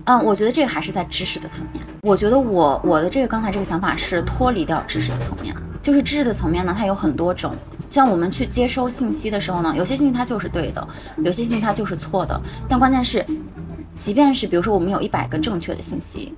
[0.04, 1.84] 嗯，我觉得这个还是在知识的层面。
[2.02, 7.54] 我觉得我我的这个刚才这个想法是脱离掉知识的层面，就是知识的层面呢，它有很多种。
[7.90, 10.88] 像我们去接收信息的时候呢，有些信息它就是对的，
[11.18, 12.40] 有些信息它就是错的。
[12.66, 13.24] 但关键是，
[13.94, 16.34] 即便是比如说我们有一百个正确的信息，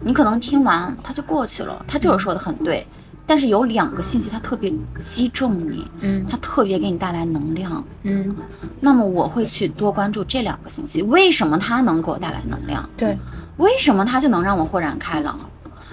[0.00, 2.86] 你可能听完他就过去了，他就是说的很对。
[3.26, 8.34] 但是有两个信息，他特别击中你，嗯他特别给你带来能量，嗯，
[8.80, 11.00] 那么我会去多关注这两个信息。
[11.02, 12.88] 为什么他能给我带来能量？
[12.96, 13.16] 对，
[13.58, 15.38] 为什么他就能让我豁然开朗？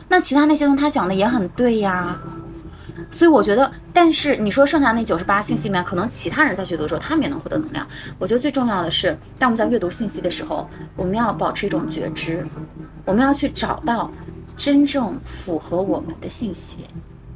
[0.09, 2.17] 那其他那些东西他讲的也很对呀。
[3.11, 7.87] 所以我觉得，但是你说剩下那九十八信息里面，可能其他人在阅读的时候，他们也能获得能量。
[8.17, 12.45] 我觉得最重要的是，当我们在阅读信息的时候，我们要保持一种觉知，
[13.05, 14.11] 我们要去找到
[14.55, 16.77] 真正符合我们的信息。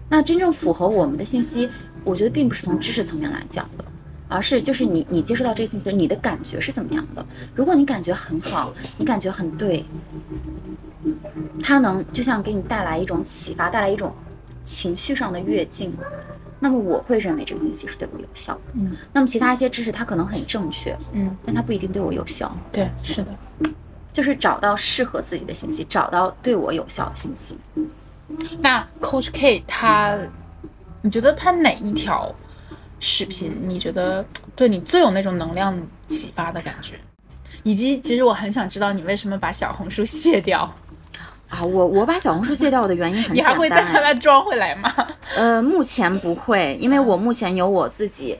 [0.09, 1.69] 那真正符合我们的信息，
[2.03, 3.85] 我觉得并不是从知识层面来讲的，
[4.27, 7.25] 而是就是你你接收到这个信息，你的感觉是怎么样的？
[7.55, 9.85] 如果你感觉很好，你感觉很对，
[11.63, 14.13] 它能就像给你带来一种启发，带来一种
[14.63, 15.95] 情绪上的跃进。
[16.63, 18.61] 那么我会认为这个信息是对我有效的。
[18.73, 22.55] 嗯，那么其他一些知识它可能很正确，嗯，但它不一定对我有效。
[22.71, 23.31] 对，是的，
[24.13, 27.57] 就是找到适合自己的信息，找到对我有效的信息。
[28.61, 30.15] 那 Coach K 他，
[31.01, 32.33] 你觉得他哪一条
[32.99, 34.23] 视频你觉得
[34.55, 35.75] 对你最有那种能量
[36.07, 36.99] 启发的感觉？
[37.63, 40.71] 以及其实我很想知道你为什么把小红书卸掉，
[41.51, 44.01] 啊，我我把小红书卸掉的原因很简 单你还会再把。
[44.01, 44.91] 它装回来吗？
[45.37, 48.39] 呃，目前不会，因为我目前有我自己。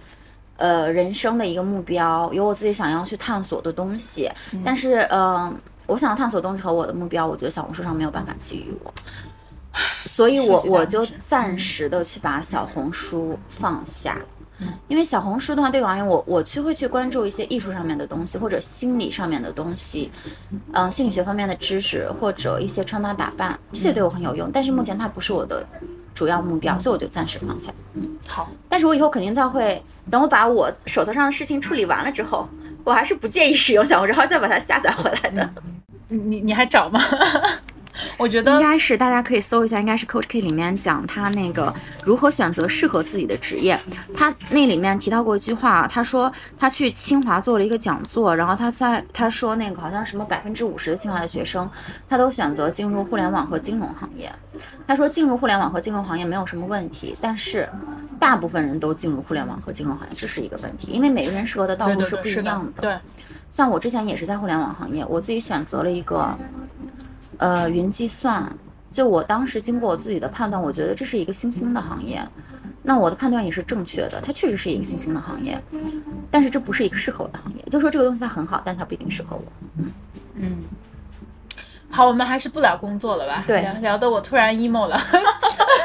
[0.58, 4.30] 呃，人生的一个目标，有我自己想要去探索的东西，
[4.63, 5.52] 但是，呃，
[5.88, 8.93] 我想要探索的东西和我的目标，我觉得小红书上没有办法给予我，
[10.06, 14.15] 所以我我就暂时的去把小红书放下，
[14.88, 20.12] 因为小红书的话，对我而言，我我去会去关注一些艺术上面的东西，或者心理上面的东西，
[20.74, 24.50] 嗯、心理学方面的知识，或者一些穿搭打扮，这些对我很有用。
[24.54, 25.65] 但是目前它不是我的
[26.13, 27.71] 主要目标，所以我就暂时放下。
[27.95, 32.47] 嗯好，但是我以后肯定再会，等我把我手头上的事情处理完了之后，
[32.84, 35.50] 我还是不建议使用小红书，然后再把它下载回来的。
[36.10, 37.00] 你你你还找吗？
[38.18, 41.74] 我觉得应该是大家可以搜一下，应该是 Coach K 里面讲他那个
[42.04, 43.80] 如何选择适合自己的职业。
[44.16, 51.70] 他那里面提到过一句话，他说他去清华做了一个讲座，然后他在他说那个好像什么百分之五十的清华的学生，
[52.10, 54.32] 他都选择进入互联网和金融行业。
[54.88, 57.68] 他说进入互联网和金融行业没有什么问题，但是
[58.20, 62.82] 大部分人都进入互联网和金融行业，这是一个问题，因为每个人适合的道路是不一样的。
[62.82, 62.98] 对，
[63.50, 66.38] 像我之前也是在互联网行业，我自己选择了一个，
[67.42, 68.56] 呃，云计算。
[68.92, 72.22] 就我当时经过我自己的判断，我觉得这是一个新兴的行业。
[72.84, 75.60] 那我的判断也是正确的，它确实是一个新兴的行业，
[76.30, 77.64] 但是这不是一个适合我的行业。
[77.72, 79.44] 就说这个东西它很好，但它不一定适合我。
[79.78, 79.92] 嗯
[80.36, 80.58] 嗯。
[81.92, 83.44] 好，我们还是不聊工作了吧？
[83.46, 85.00] 对聊聊的我突然 emo 了。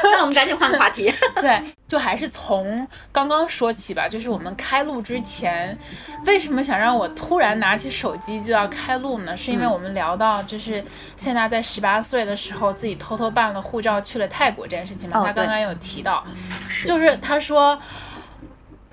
[0.03, 1.13] 那我们赶紧换个话题。
[1.41, 4.07] 对，就还是从刚刚说起吧。
[4.07, 5.77] 就是我们开录之前，
[6.25, 9.35] 为什么想让我突然拿起手机就要开录呢？
[9.35, 10.83] 是因为嗯我们聊到，就是
[11.17, 15.19] 谢娜在十八岁的时候，自己偷偷办了护照去了泰国这件事情嘛。
[15.19, 16.25] 哦他刚刚有提到，
[16.69, 17.77] 是就是她说。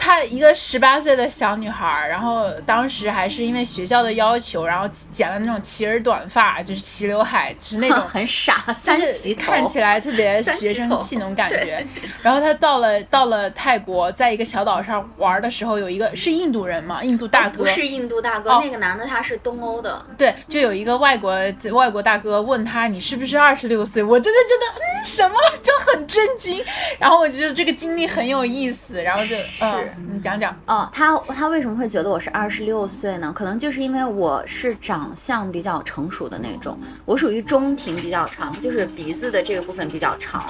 [0.04, 11.82] 她一个十八岁的小女孩，然后当时还是因为学校的要求，然后剪了那种齐耳短发，就是齐刘海，就是那种 很傻，三就是，看起来特别学生气那种感觉。
[12.20, 18.60] 然后她到了到了泰国，在一个小岛上玩的时候，有一个是印度人嘛，印度大哥，不是印度大哥，哦。
[18.62, 20.04] 那个男的他是东欧的。
[20.18, 21.32] 对，就有一个外国
[21.72, 24.02] 外国大哥问他你是不是二十六岁？
[24.02, 25.36] 我真的觉得嗯什么？
[25.62, 26.62] 就很震惊。
[26.98, 30.54] 然后我觉得这个经历很有意思，然后就嗯，你讲讲。
[30.66, 33.32] 哦，他他为什么会觉得我是二十六岁呢？
[33.34, 40.44] 可能就是因为我是长相比较成熟的那种，我属于中庭比较长，就是鼻子的这个部分比较长，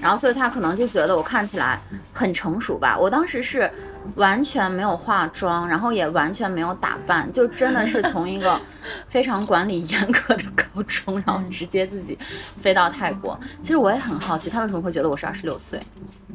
[0.00, 1.80] 然后所以他可能就觉得我看起来
[2.12, 2.96] 很成熟吧。
[2.98, 3.70] 我当时是
[4.16, 8.60] 完全没有化妆，然后也完全没有打扮，就真的是从一个
[9.08, 12.18] 非常管理严格的高中，然后直接自己
[12.56, 13.38] 飞到泰国。
[13.62, 15.80] 其实我也很好奇，他为什么会觉得我是二十六岁？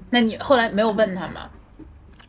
[0.10, 1.50] 那你后来没有问他吗？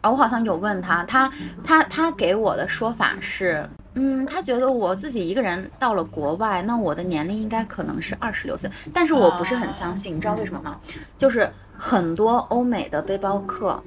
[0.00, 1.30] 啊，我好像有问他，他
[1.64, 10.78] 他他给我的说法是，嗯，他觉得我自己一个人到了国外，那我的年龄应该可能是二十六岁，但是我不是很相信，你知道为什么吗？
[11.16, 13.82] 就是很多欧美的背包客，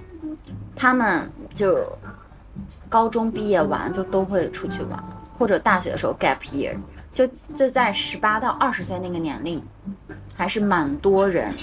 [0.75, 1.87] 他们就
[2.89, 5.01] 高中毕业完就都会出去玩，
[5.39, 6.75] 或者大学的时候 gap year，
[7.13, 9.63] 就就在十八到二十岁那个年龄，
[10.35, 11.53] 还是蛮多人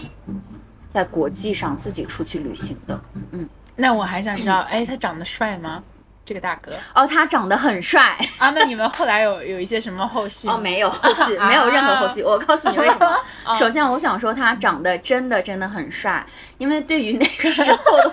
[0.89, 2.99] 在国际上自己出去旅行的，
[3.33, 3.47] 嗯。
[3.79, 5.83] 那我还想知道，哎，他长得帅吗？
[6.25, 8.51] 这个大哥哦，他长得很帅啊？
[8.51, 10.47] 那你们后来有有一些什么后续？
[10.47, 12.23] 哦，没有后续， 没有任何后续。
[12.23, 13.17] 我告诉你为什么。
[13.59, 16.23] 首先，我想说他长得真的真的很帅，
[16.59, 18.13] 因为对于那个时候的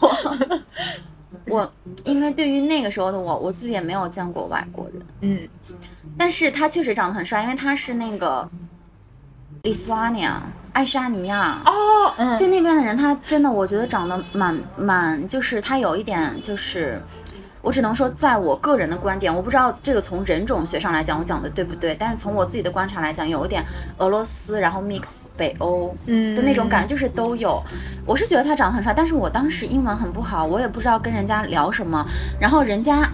[0.00, 0.10] 我，
[1.46, 1.72] 我我
[2.04, 5.48] 因为对于那个时候的我，我自己也没有见过外国人，嗯，
[6.18, 8.46] 但是他确实长得很帅，因为他是那个
[9.62, 10.32] Lithuania
[10.72, 17.00] 爱沙尼亚，哦，嗯，就那边的人，他真的我觉得长得蛮蛮，就是他有一点就是。
[17.62, 21.94] 我只能说，在我个人的观点，我不知道这个从人种学上来讲，我讲的对不对。
[21.94, 23.62] 但是从我自己的观察来讲，有一点
[23.98, 27.62] 俄罗斯，然后 mix 北欧嗯的那种感觉，就是都有。
[28.06, 32.02] 我是觉得他长得很帅，但是我当时英文很不好，我也不知道跟人家聊什么，
[32.40, 33.06] 然后人家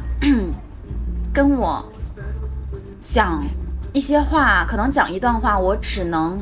[1.35, 1.85] 跟我
[3.01, 3.43] 讲
[3.97, 6.39] 一些话，可能讲一段话，我只能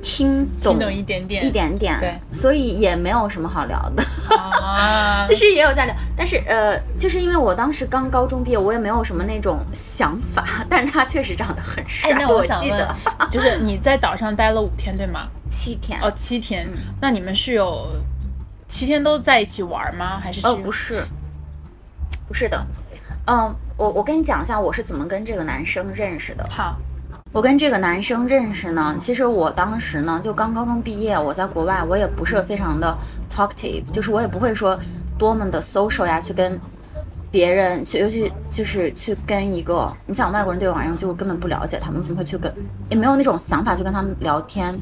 [0.00, 4.02] 听懂懂一点点，一点点，对，所以也没有什么好聊的。
[4.34, 12.96] 啊， 其实也有在聊，但是呃，就是因为我当时刚高中毕业，我也没有什么那种想法，但是他确实长得很帅，哎，那我想问记得，
[13.30, 15.28] 就是你在岛上待了五天，对吗？
[15.50, 16.00] 七天。
[16.00, 17.86] 哦，七天嗯，那你们是有
[18.66, 20.18] 七天都在一起玩吗？
[20.18, 21.06] 还是哦，不是，
[22.26, 22.66] 不是的，
[23.26, 26.46] 嗯，我我跟你讲一下我是怎么跟这个男生认识的。
[26.48, 26.76] 好，
[27.32, 32.96] 我跟这个男生认识呢，其实我当时呢就刚高中毕业，我在国外，我也不是非常的
[33.28, 34.78] talkative，就是我也不会说
[35.18, 36.56] 多么的 social 呀，去跟
[37.28, 42.54] 别人去，尤其就是去跟一个，你想外国人对我而言就根本不了解他们，为什么会去跟，
[42.88, 44.72] 也没有那种想法去跟他们聊天，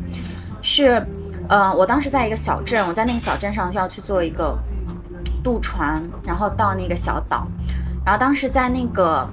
[0.61, 1.03] 是，
[1.49, 4.59] 呃，我当时在一个小镇，我在那个小镇上要去做一个
[5.43, 7.47] 渡船，然后到那个小岛，
[8.11, 9.25] 然后当时在那个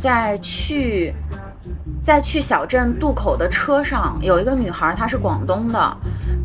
[0.00, 1.14] 在去。
[2.02, 5.96] 在去小镇渡口的车上，有一个女孩，她是广东的，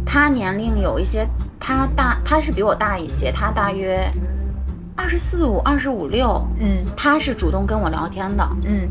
[0.06, 1.26] 她年龄有一些，
[1.58, 4.06] 她大，她是比我大一些，她大约
[4.98, 8.90] 二十四五、二十五六，嗯她是主动跟我聊天的，嗯，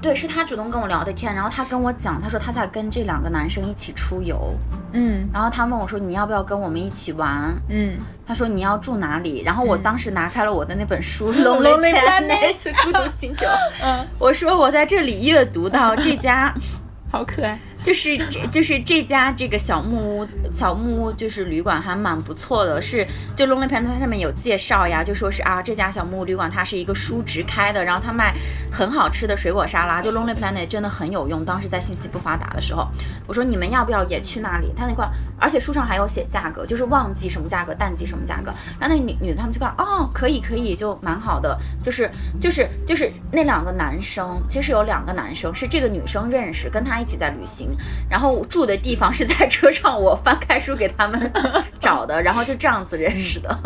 [0.00, 4.54] 对，是他主动跟我聊的天，然后他跟我讲，他说他在跟这两个男生一起出游，
[4.92, 7.54] 嗯然后他问我说你要不要跟我们一起玩？
[7.68, 9.42] 嗯他说你要住哪里？
[9.42, 13.46] 然后我当时拿开了我的那本书 《Lonely Planet 孤独星球》，
[13.82, 16.54] 嗯，我说我在这里阅读到这家。
[17.10, 17.58] 好可爱，
[17.88, 28.34] 就是这就是这家这个小木屋小木屋就是旅馆还蛮不错的，是就 Lonely Planet 它上面有介绍呀，就说是啊这家小木屋旅馆它是一个叔侄开的，然后他卖
[28.70, 31.46] 很好吃的水果沙拉，就 Lonely Planet 真的很有用。
[31.46, 32.86] 当时在信息不发达的时候，
[33.26, 34.70] 我说你们要不要也去那里？
[34.76, 35.08] 他那块
[35.40, 38.52] 而且书上还有写价格，就是旺季什么价格，淡季什么价格。
[38.78, 47.70] 然后那女女的他们就看哦可以可以就蛮好的，就是就是就是那两个男生，其实有两个男生是这个女生认识，跟他一起在旅行，
[48.08, 51.32] 然后住的地方是在车上，我翻开书给他们
[51.80, 53.58] 找的，然后就这样子认识的。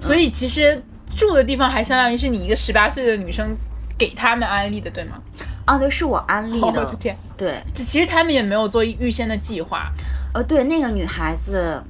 [0.00, 0.82] 所以其实
[1.16, 3.56] 住的地方还相当于是你一个十八岁的女生
[3.98, 5.18] 给他们安利的，对吗？
[5.64, 6.96] 啊，对，是我安利的
[7.36, 9.92] 对，其实他们也没有做预先的计划，
[10.34, 11.82] 呃，对，那个女孩子。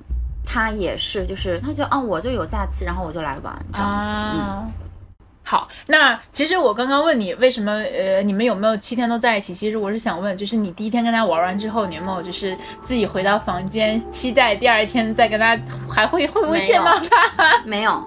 [0.45, 4.11] 她也是，就是她就啊，我就有假期，然后我就来玩这样子。
[4.11, 4.69] 嗯，啊。
[5.53, 9.53] 好，那其实我刚刚问你为什么呃你们有没有七天都在一起？
[9.53, 15.55] 其实我是想问，就是你第一天跟他玩完之后，你有没有就是自己回到房间，期待第二天再跟他
[15.87, 16.99] 还会会不会见到
[17.37, 17.61] 他？
[17.69, 18.03] 没有，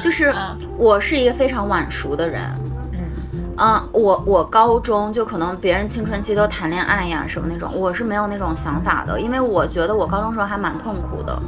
[0.00, 2.40] 就是啊我是一个非常晚熟的人。
[2.94, 11.40] 嗯啊、我我高中就可能别人青春期都谈恋爱呀什么那种，我是没有那种想法的，因为我觉得我高中时候还蛮痛苦的，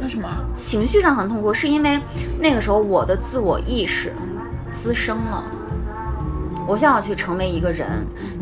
[0.00, 0.28] 为什么？
[0.54, 1.98] 情绪上很痛苦，是因为
[2.38, 4.12] 那个时候我的自我意识
[4.74, 5.44] 滋生了。
[6.66, 7.86] 我想要去成为一个人，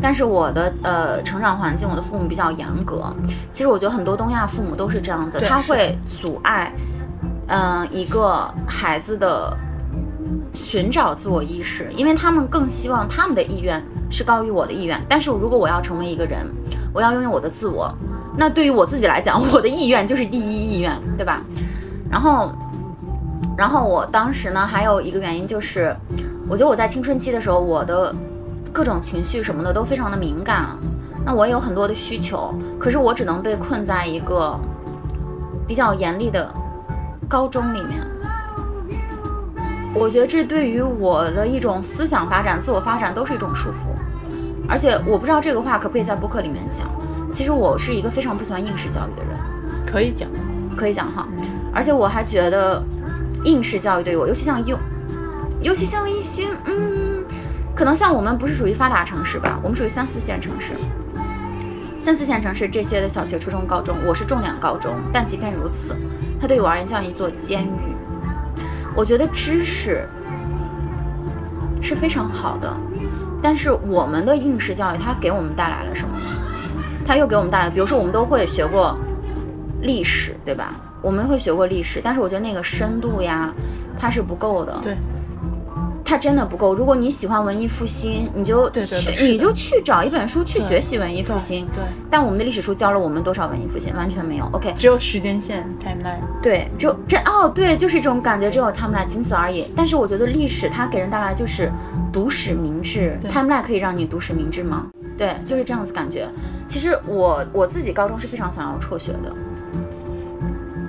[0.01, 3.13] 但是我的呃成长环境，我的父母比较严格。
[3.51, 6.71] 其实我觉得很多东亚父母都是这样子，他会阻碍，
[7.47, 9.55] 嗯、一个孩子的
[10.53, 14.99] 寻找自我意识，因为他们更希望他们的意愿是高于我的意愿。
[15.09, 16.47] 但是如果我要成为一个人，
[16.93, 17.93] 我要拥有我的自我，
[18.37, 21.41] 那对于我自己来讲， 我的意愿就是第一意愿，对吧？
[22.09, 22.53] 然后，
[23.57, 25.95] 然后我当时呢，还有一个原因就是，
[26.49, 28.13] 我觉得我在青春期的时候，我的
[28.71, 30.77] 各种情绪什么的都非常的敏感，
[31.25, 34.59] 那我也有很多的需求，可是我只能被困在一个
[35.67, 36.51] 比较严厉的
[37.29, 37.99] 高中里面。
[39.93, 43.93] 我觉得这对于我的一种思想发展、自我发展都是一种束缚，
[44.67, 46.87] 而且我不知道这个话可不可以在播客里面讲。
[47.31, 50.27] 其实我是一个非常不喜欢应试教育的人，可以讲。
[50.75, 51.27] 可以讲哈。
[51.71, 52.83] 而且我还觉得
[53.43, 54.77] 应试教育对我，尤其像幼，
[55.61, 57.23] 尤其像一些嗯，
[57.75, 60.73] 可能像我们不是属于发达城市吧，我们属于三四线城市。
[61.99, 65.95] 三四线城市这些的小学、初中、高中，我是重点高中，但即便如此，
[66.41, 67.95] 它对我而言像一座监狱。
[68.95, 70.05] 我觉得知识
[71.81, 72.71] 是非常好的，
[73.41, 76.25] 但是我们的应试教育它给我们带来了什么呢？
[77.07, 78.97] 它又给我们带来，比如说我们都会学过
[79.81, 80.73] 历史，对吧？
[81.03, 83.53] 我们会学过历史，但是我觉得那个深度呀，
[83.99, 84.79] 它是不够的。
[84.81, 84.95] 对，
[86.05, 86.73] 它真的不够。
[86.73, 91.67] 如果你喜欢文艺复兴，你就去，对对对你就去找一本书去学习文艺复兴。
[91.73, 93.93] 对，但我们的历史书教了我们多少文艺复兴？
[93.95, 94.47] 完全没有。
[94.53, 96.21] OK，只有时间线 timeline。
[96.41, 99.67] 对，就这哦，对，就是这种感觉，只有 timeline，仅此而已。
[99.75, 101.69] 但是我觉得历史它给人带来就是
[102.13, 104.87] 读史明智，timeline 可以让你读史明智吗？
[105.17, 106.27] 对，就是这样子感觉。
[106.67, 109.31] 其实我我自己高中是非常想要辍学的，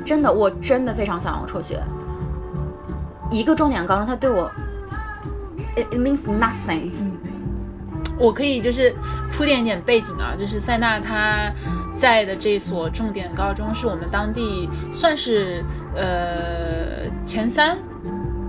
[0.05, 1.81] 真的，我真的非常想要辍学。
[3.31, 4.51] 一个重点高中，他对我
[5.77, 6.91] ，it it means nothing。
[8.19, 8.95] 我可以就是
[9.33, 11.51] 铺垫一点背景啊，就是塞纳他
[11.99, 15.65] 在的这所重点高中是我们当地算是
[15.97, 17.77] 呃前三，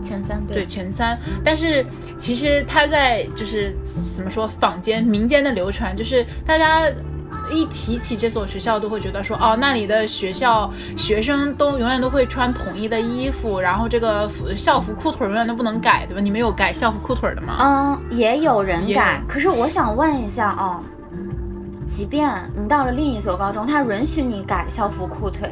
[0.03, 1.83] 前三对前三，但是
[2.17, 6.83] 其实他在就是怎么说坊间民间的流传，就是大家。
[7.51, 16.21] 一提起这所学校，都会觉得说，哦，那里的学校学生都永远都会穿统一的衣服，然后这个服校服裤腿永远都不能改，对吧？
[16.21, 17.57] 你们有改校服裤腿的吗？
[17.59, 19.21] 嗯，也有人改。
[19.27, 20.79] 可是我想问一下哦，
[21.87, 25.49] 即便你到了另一所高中，它允许你改校服裤腿，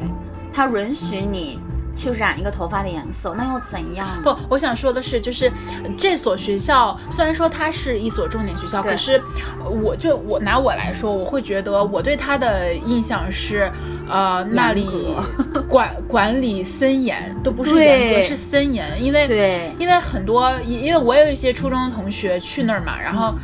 [0.52, 1.58] 它允许你
[1.94, 4.08] 去染一个头发的颜色，那又怎样？
[4.22, 5.50] 不，我想说的是，就是
[5.96, 9.22] 这所学校虽然说它是一所重点学校，可是
[9.62, 13.70] 呃我就我拿我来说，我会觉得我对它的印象是，
[14.08, 14.86] 呃，那里
[15.68, 23.34] 管管理森严，都不是严格，是森严，因为对，因为很多，因因为我有一些初中的同学去那儿嘛，然后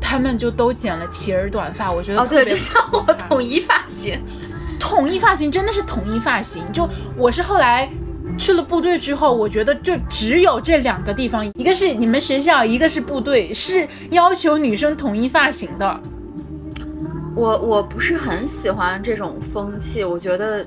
[0.00, 4.20] 他们就都剪了齐耳短发，我觉得哦对，就像我统一发型。
[4.84, 7.88] 统一发型真的是统一发型，就我是后来
[8.38, 16.00] 去了部队之后，我觉得就只有这两个地方，一个是你们学校，一个是部队，是要求女生统一发型的。
[17.34, 20.64] 我我不是很喜欢这种风气，我觉得，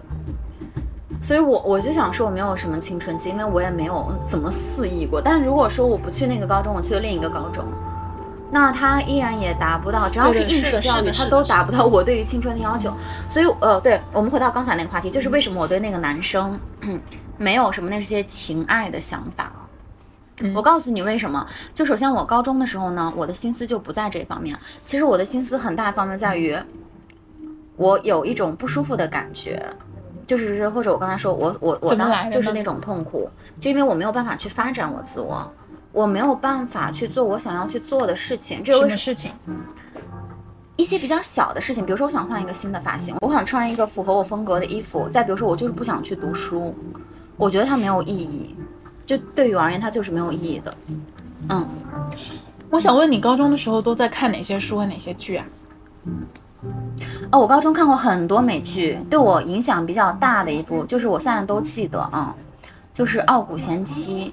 [1.22, 5.22] 所以我我就想说我没有什么青春期，因为我也没有怎么肆意过。
[5.22, 7.63] 但如果说我不去那个高中，我去了另一个高中，
[8.52, 12.91] 那他依然也达不到，只要对对应试教育，是的是的它都达不到我对于青春的要求。
[13.30, 16.58] 所以呃，对我们回到刚才那个话题，就是为什么我对那个男生
[17.38, 19.52] 没有什么那些情爱的想法。
[20.39, 21.45] 嗯我告诉你为什么？
[21.74, 24.56] 就首先我高中的时候呢，我的心思就不在这方面。
[24.86, 26.56] 其实我的心思很大方面在于，
[27.76, 29.60] 我有一种不舒服的感觉，
[30.28, 31.95] 就是或者我刚才说我我我
[32.32, 33.28] 就是那种痛苦，
[33.60, 35.52] 就因为我没有办法去发展我自我，
[35.98, 38.64] 我没有办法去做我想要去做的事情。
[38.64, 39.32] 这什为什么事情？
[40.76, 46.76] 一些比较小的事情，比如说我想换一个新的发型，我想穿一个符合我风格的衣服，再比如说我就是不想去读书，
[47.36, 48.56] 我觉得它没有意义，
[49.08, 50.72] 就对于我而言它就是没有意义的。
[51.50, 51.68] 嗯，
[52.70, 55.45] 我想问你，高中的时候都在看哪些书和哪些剧啊？
[57.32, 62.36] 哦，我高中看过很多美剧，对我影响比较大的一部，就是我现在都记得啊，
[62.93, 64.32] 就是《傲骨贤妻》。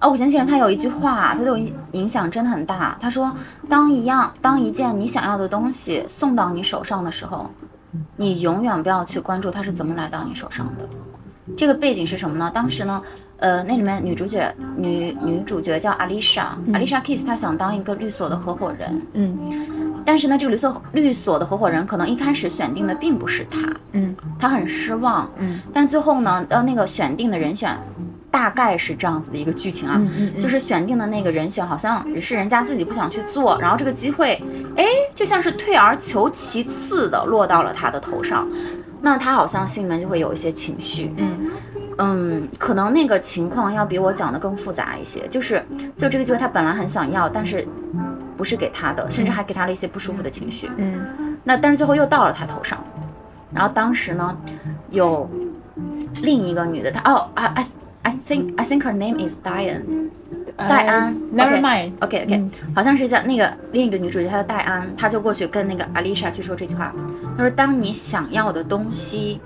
[0.00, 2.96] 傲骨贤妻人他有一句话，他对我影影响真的很大。
[3.00, 3.34] 他说
[3.68, 7.50] ：“当一样，当一件你想要的东西送到你手上的时候，
[8.16, 10.88] 你永远不要去关注它是怎么来到你手上的。”
[11.56, 12.48] 这个背景是什么呢？
[12.54, 13.02] 当时呢，
[13.38, 19.36] 呃，那里面女主角女女主角叫阿丽莎，阿丽莎 Kiss，她想当一个律所的合伙人，嗯
[20.04, 27.76] 但是呢，这个律所律所的合伙人可能一开始选定的并不是她，嗯她很失望，嗯但是最后呢，呃，那个选定的人选
[28.38, 30.00] 大概是这样子的一个剧情啊，
[30.40, 34.40] 就是选定的那个人选好像只是人家自己不想去做，然后这个机会，
[34.76, 38.46] 哎，就像是退而求其次的落到了他的头上，
[39.00, 41.50] 那他好像心里面就会有一些情绪，嗯。
[42.00, 45.60] 嗯，可能那个情况要比我讲的更复杂一些，就是
[45.96, 47.66] 就这个机会他本来很想要，但是
[48.36, 51.36] 不是给他的，甚至还给他了一些不舒服的情绪，嗯。
[51.42, 52.78] 那但是最后又到了他头上，
[53.52, 54.36] 然后当时呢，
[54.90, 55.28] 有
[56.22, 57.66] 另一个女的，她哦，I I
[58.02, 60.10] I think I think her name is Diane。
[60.56, 66.92] 戴安，Never mind，OK OK，、嗯好像是叫那个另一个女主角，她叫戴安，她就过去跟那个 Alicia 去说这句话，
[67.36, 69.40] 她说：“当你想要的东西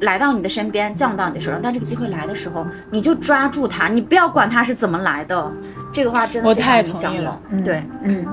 [0.00, 5.52] 来到你的身边，降到你的手上，当这个机会来的时候，你就抓住它，你不要管它是怎么来的。”
[5.92, 6.54] 这个话真的我。
[6.54, 7.38] 太同意了。
[7.64, 8.24] 对，嗯。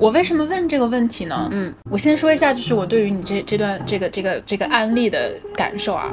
[0.00, 1.48] 我为什么问这个问题呢？
[1.50, 6.10] 嗯，我先说一下，就是我对于你这这段这个这个这个案例的感受啊，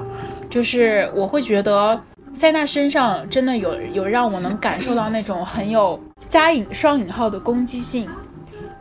[0.55, 2.01] 就是我会觉得
[2.33, 8.07] 塞纳身上真的有有让我能感受到那种很有加引双引号的攻击性，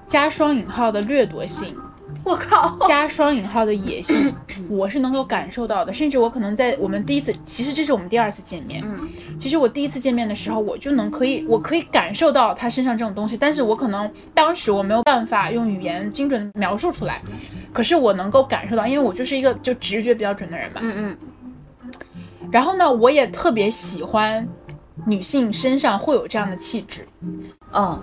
[0.07, 1.75] 加双引号的掠夺性，
[2.23, 4.33] 我靠，加双引号的野性，
[4.69, 5.93] 我是能够感受到的。
[5.93, 8.81] 甚至我可能在我们第一次，其实这是我们第二次见面。
[8.85, 17.21] 嗯其实我第一次见面的时候，我就能可以，我可以感受到他身上这种东西，但是我可能当时我没有办法用语言精准地描述出来，
[17.73, 20.81] 可是我能够感受到，因为我就是一个就直觉比较准的人嘛。
[20.81, 21.17] 嗯嗯
[22.55, 24.47] 然后呢，我也特别喜欢
[25.05, 27.05] 女性身上会有这样的气质。
[27.73, 27.99] 哦，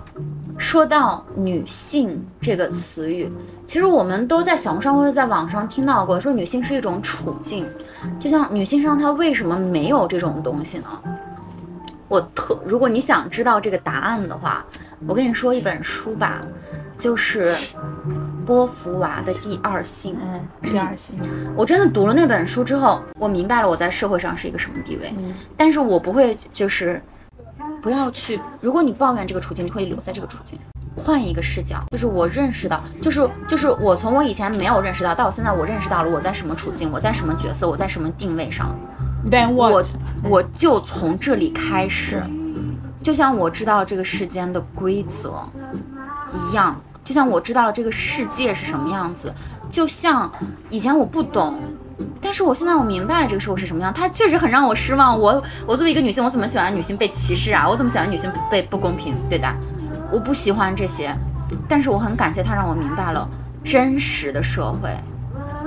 [0.57, 3.31] 说到女性这个词语，
[3.65, 7.65] 其实我们都在小红书或者在网上听到过，说女性是一种处境。
[8.19, 10.87] 就像女性身上她为什么没有这种东西呢？
[12.09, 14.65] 我特，如果你想知道这个答案的话，
[15.07, 16.41] 我跟你说一本书吧，
[16.97, 17.55] 就是
[18.45, 20.13] 波伏娃的《第二性》。
[20.21, 21.15] 嗯，第二性。
[21.55, 25.13] 我真的读了那本书之后，我明白了我在社会上是一个什么地位。
[25.17, 27.01] 嗯，但是我不会就是
[27.81, 30.57] 不要去，如果你抱怨这个处境，你会留在这个处境。
[30.97, 38.75] 换一个视角，就是我认识到，就是就是我从我以前没有认识到，到现在我认识到了我在什么处境，我在什么角色，我在什么定位上。
[39.29, 39.81] Then 我
[40.23, 42.21] 我就从这里开始，
[43.01, 45.41] 就像我知道这个世间的规则
[46.33, 49.33] 一样，就像我知道了这个世界是什么样子，
[49.71, 50.31] 就像
[50.69, 51.59] 以前我不懂，
[52.21, 55.19] 但是我现在我明白了这个社会是什么样，它确实很让我失望。
[55.19, 57.67] 我我作为一个女性，我怎么喜欢女性被歧视啊？
[57.67, 59.55] 我怎么喜欢女性被不公平对待？
[60.11, 61.15] 我不喜欢这些，
[61.67, 63.27] 但是我很感谢他让我明白了
[63.63, 64.89] 真实的社会，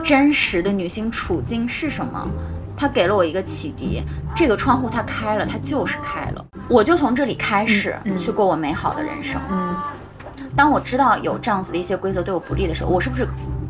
[0.03, 2.29] 真实的女性处境是什么。
[2.77, 4.03] 他给了我一个启迪，
[4.35, 9.41] 这个窗户它开了，它就是开了，我就从这里开始去过我美好的人生。
[9.49, 9.77] 嗯，
[10.57, 13.27] 当我知道有这样子的一些规则对我不利的时候，我是不是？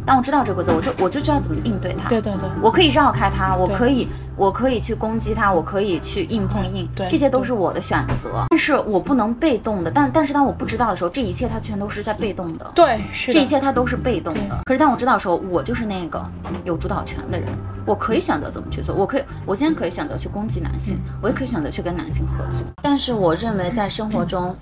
[0.06, 2.10] 当我知道这个规则，我就我就知道怎么应对它。
[2.10, 4.06] 对对对，我可以绕开它，我可以
[4.36, 8.44] 我可以去攻击它，我可以去硬碰硬，对，这些都是我的选择。
[8.50, 12.70] 但是我不能被动的，但但是当我不知道的时候，这一切它全都是在被动的。
[12.74, 14.60] 对，是这一切它都是被动的。
[14.66, 16.22] 可是当我知道的时候，我就是那个
[16.64, 17.48] 有主导权的人，
[17.86, 18.94] 我可以选择怎么去做。
[18.94, 22.60] 我可以，我现在可以选择去攻击男性，我也可以选择去跟男性合作。
[22.82, 24.54] 但是我认为在生活中。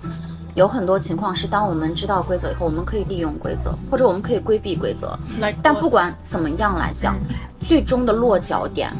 [0.55, 5.17] 有很多情况是，当我们知道规则以后，我们可以利用规则，或者我们可以规避规则。
[5.61, 7.17] 但不管怎么样来讲，
[7.61, 8.91] 最终的落脚点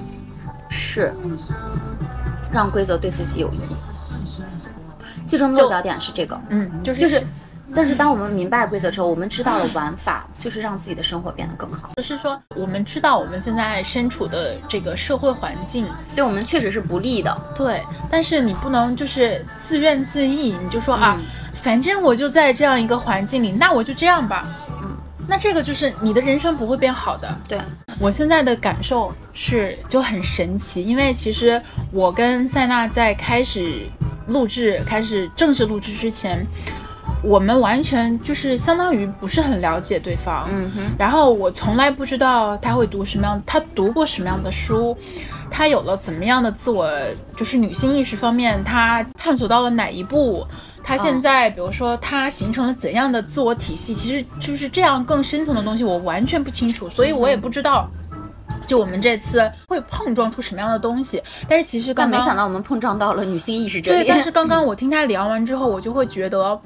[0.69, 1.13] 是
[2.51, 3.59] 让规则对自己有益。
[5.27, 7.25] 最终落脚点是这个，嗯，就是就是。
[7.75, 11.91] 但是当我们明白规则之后，我们知道了玩法，就是让自己的生活变得更好。
[11.95, 17.35] 就是说，我们知道我们现在身处的这个社会环境对我们确实是不利的。
[17.55, 21.19] 对，但是你不能就是自怨自艾，你就说啊。
[21.53, 24.47] 反正我就在这样一个环境里，那我就这样吧。
[24.81, 24.97] 嗯，
[25.29, 27.33] 那这个就是你的人生不会变好的。
[27.47, 27.57] 对
[27.99, 31.61] 我现在的感受是就很神奇，因为其实
[31.91, 33.83] 我跟塞纳在开始
[34.27, 36.45] 录制、开始正式录制之前，
[37.23, 40.47] 我们完全就是相当于不是很了解对方。
[40.51, 40.81] 嗯哼。
[40.99, 44.95] 然后我从来不知道他会读什么样，他读过什么样的书，
[45.49, 46.87] 他有了怎么样的自我，
[47.35, 50.45] 就是女性意识方面，他探索到了哪一步。
[50.85, 57.89] 他现在，比如说，他形成了怎样的自我体系，其实就是这样更深层的东西，我完全不清楚，所以我也不知道，
[58.67, 61.23] 就我们这次会碰撞出什么样的东西。
[61.47, 63.99] 但是其实刚没想到我们碰撞到了女性意识这里。
[63.99, 66.59] 对，但是刚刚我听他聊完之后，我就会觉得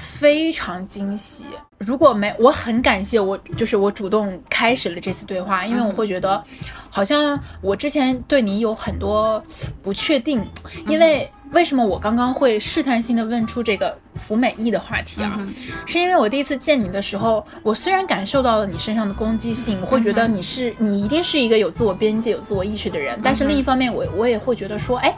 [0.00, 1.44] 非常惊喜。
[1.78, 6.42] 如果没，我很感谢我，就是我主动开始了这次对话，因为我会觉得，
[6.88, 9.42] 好像我之前对你有很多
[9.82, 10.44] 不确定，
[10.88, 11.30] 因为。
[11.52, 15.36] 为什么我刚刚会试探性的问出这个服美役的话题啊？
[15.84, 25.12] 是因为我第一次见你的时候，我虽然感受到了你身上的攻击性，我会觉得你是你一定是一个有自我边界、有自我意识的人，但是另一方面，我我也会觉得说，哎，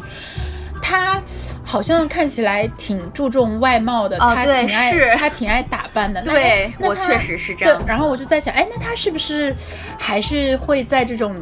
[0.83, 1.23] 他
[1.65, 6.21] 好像看起来挺注重外貌的，他挺爱他挺爱打扮的。
[6.27, 7.81] 对，我确实是这样。
[7.87, 9.55] 然后我就在想，哎，那他是不是
[9.99, 11.35] 还是会在这种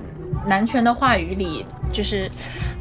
[0.46, 2.30] 男权的话语里，就是？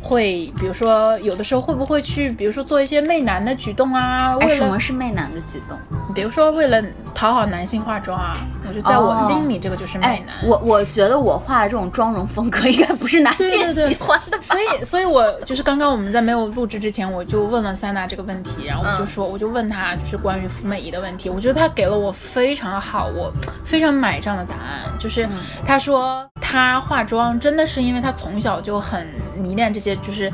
[0.01, 4.33] 会，比如说有的时候会不会去，比如说做一些媚男的举动啊？
[4.39, 5.77] 哎，什么是媚男的举动？
[6.15, 6.81] 比如说为了
[7.19, 10.37] 讨好男性化妆啊，我觉得在我定里这个就是美男。
[10.41, 14.41] 我我觉得我画的这种妆容风格应该不是男性喜欢的。
[14.41, 23.29] 所以，所以我就是刚刚我们在没有录制之前，我就问了塞娜这个问题，然后我就说， 我就问她就是关于服美仪的问题，我觉得她给了我非常好，我
[23.65, 25.27] 非常买账的答案，就是
[25.65, 29.05] 她说她化妆真的是因为她从小就很
[29.35, 29.93] 迷恋这些。
[29.97, 30.31] 就是，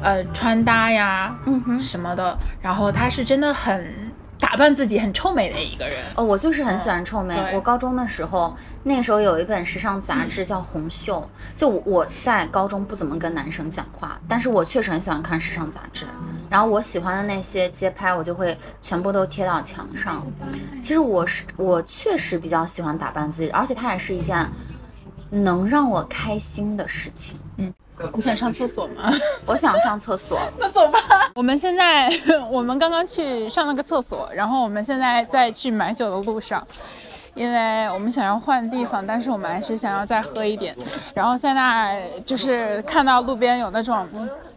[0.00, 2.38] 呃，穿搭呀，嗯哼，什么的。
[2.62, 3.92] 然后她是真的很
[4.50, 5.96] 打扮自己，很臭美的一个人。
[6.14, 7.36] 哦，我就是很喜欢臭美。
[7.52, 11.20] 我高中的时候，那个时候有一本时尚杂志叫《红袖》。
[11.54, 16.06] 就我在高中不怎么跟男生讲话，但是我确实很喜欢看时尚杂志。
[16.48, 20.26] 然后我喜欢的那些街拍，我就会全部都贴到墙上。
[20.80, 24.48] 其实我是我确实比较喜欢打扮自己，而且它也是一件
[25.28, 27.38] 能让我开心的事情。
[27.58, 27.70] 嗯。
[28.14, 29.12] 你想上厕所吗？
[29.46, 30.38] 我想上厕所。
[30.58, 30.98] 那走吧。
[31.34, 32.10] 我们现在，
[32.50, 36.66] 我们刚刚去上了个厕所，然后我们现在在去买酒的路上。
[37.34, 40.76] 因为我们想要换地方，但是我们还是想要再喝一点。
[41.14, 41.94] 然后塞纳
[42.24, 44.08] 就是看到路边有那种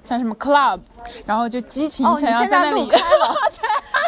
[0.03, 0.79] 像什么 club，
[1.23, 2.81] 然后就激情想要在那里。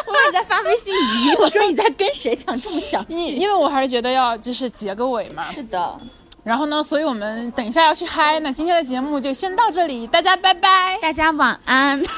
[0.06, 3.36] 我以为你在发微信语音，我说你在跟谁讲这么详细？
[3.36, 5.44] 因为我还是觉得要就是结个尾嘛。
[5.44, 5.96] 是的。
[6.44, 8.38] 然后呢，所以我们等一下要去嗨。
[8.40, 12.02] 那今天的节目就先到这里，大家拜拜，大家晚安。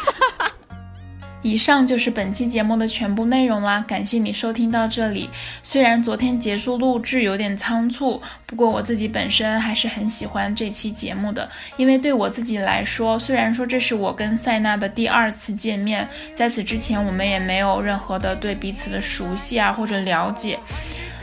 [1.43, 5.31] 以上就是本期节目的全部内容啦，感谢你收听到这里。
[5.62, 20.59] 虽然昨天结束录制有点仓促，不过我自己本身还是很喜欢这期节目的，因为对我自己来说，虽然说这是我跟塞纳的第二次见面，在此之前我们也没有任何的对彼此的熟悉啊或者了解，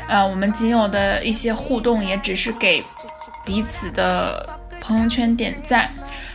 [0.08, 2.84] 呃，我们仅有的一些互动也只是给
[3.46, 4.48] 彼此的
[4.82, 5.90] 朋友圈点赞。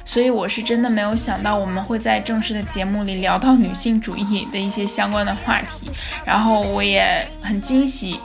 [0.05, 5.91] 所以我是真的没有想到我们会在正式的节目里聊到女性主义的一些相关的话题，
[6.25, 8.19] 然后我也很惊喜，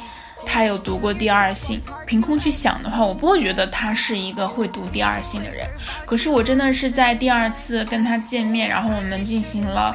[0.45, 1.81] 他有读过第二性。
[2.05, 5.67] 凭空去想的话，我不会觉得他是一个会读第二性的人。
[6.05, 9.93] 可是我真的是在第二次跟他见面，然后我们进行了，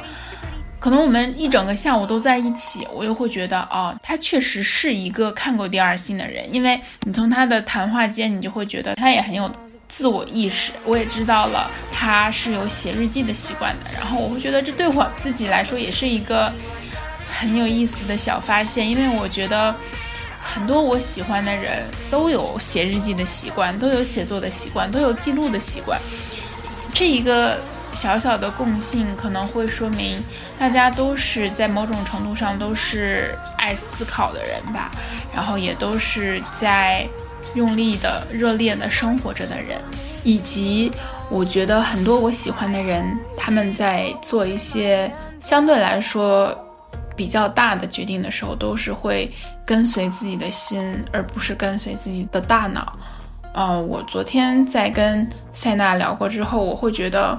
[0.79, 9.49] 可能我们一整个下午都在一起，我又会觉得，哦，他确实是一个看过第二性的人，因为你从他的谈话间，你就会觉得他也很有。
[9.91, 13.89] 自我意识，我也知道了，他是有写日记的习惯的。
[13.97, 16.53] 然后我会觉得这对我自己来说也是一个
[17.27, 19.75] 很有意思的小发现，因为我觉得
[20.39, 25.99] 很多我喜欢的人都有写日记的习惯，都有写作的习惯，都有记录的习惯。
[26.93, 27.57] 这一个
[27.93, 30.23] 小小的共性可能会说明
[30.57, 34.91] 大家都是在某种程度上都是爱思考的人吧，
[35.33, 37.07] 然后也都是在。
[37.55, 39.81] 用力的、热烈的生活着的人，
[40.23, 40.91] 以及
[41.31, 46.55] 我觉得很多我喜欢的人，他们在做一些相对来说
[47.15, 49.31] 比较大的决定的时候，都是会
[49.65, 52.93] 跟随自己的心，而不是跟随自己的大脑。
[53.55, 57.35] 呃，我昨天在跟塞纳聊过之后，我会觉得，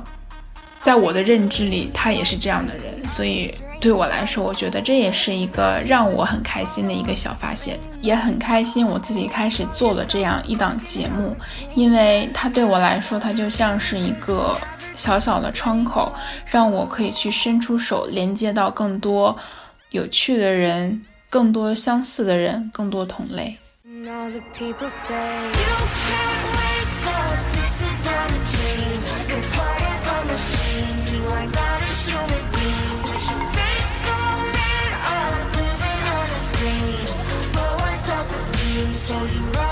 [0.82, 3.54] 在我的认知里，他也是这样的人，所以。
[3.80, 11.34] 对我来说，我觉得这也是一个让我很开心的一个小发现，也很开心我自己开始做了这样一档节目，
[11.74, 14.54] 因为它对我来说，它就像是一个
[14.94, 16.12] 小小的窗口，
[16.44, 19.34] 让我可以去伸出手，连接到更多
[19.92, 23.56] 有趣的人，更多相似的人，更多同类。
[39.10, 39.69] So you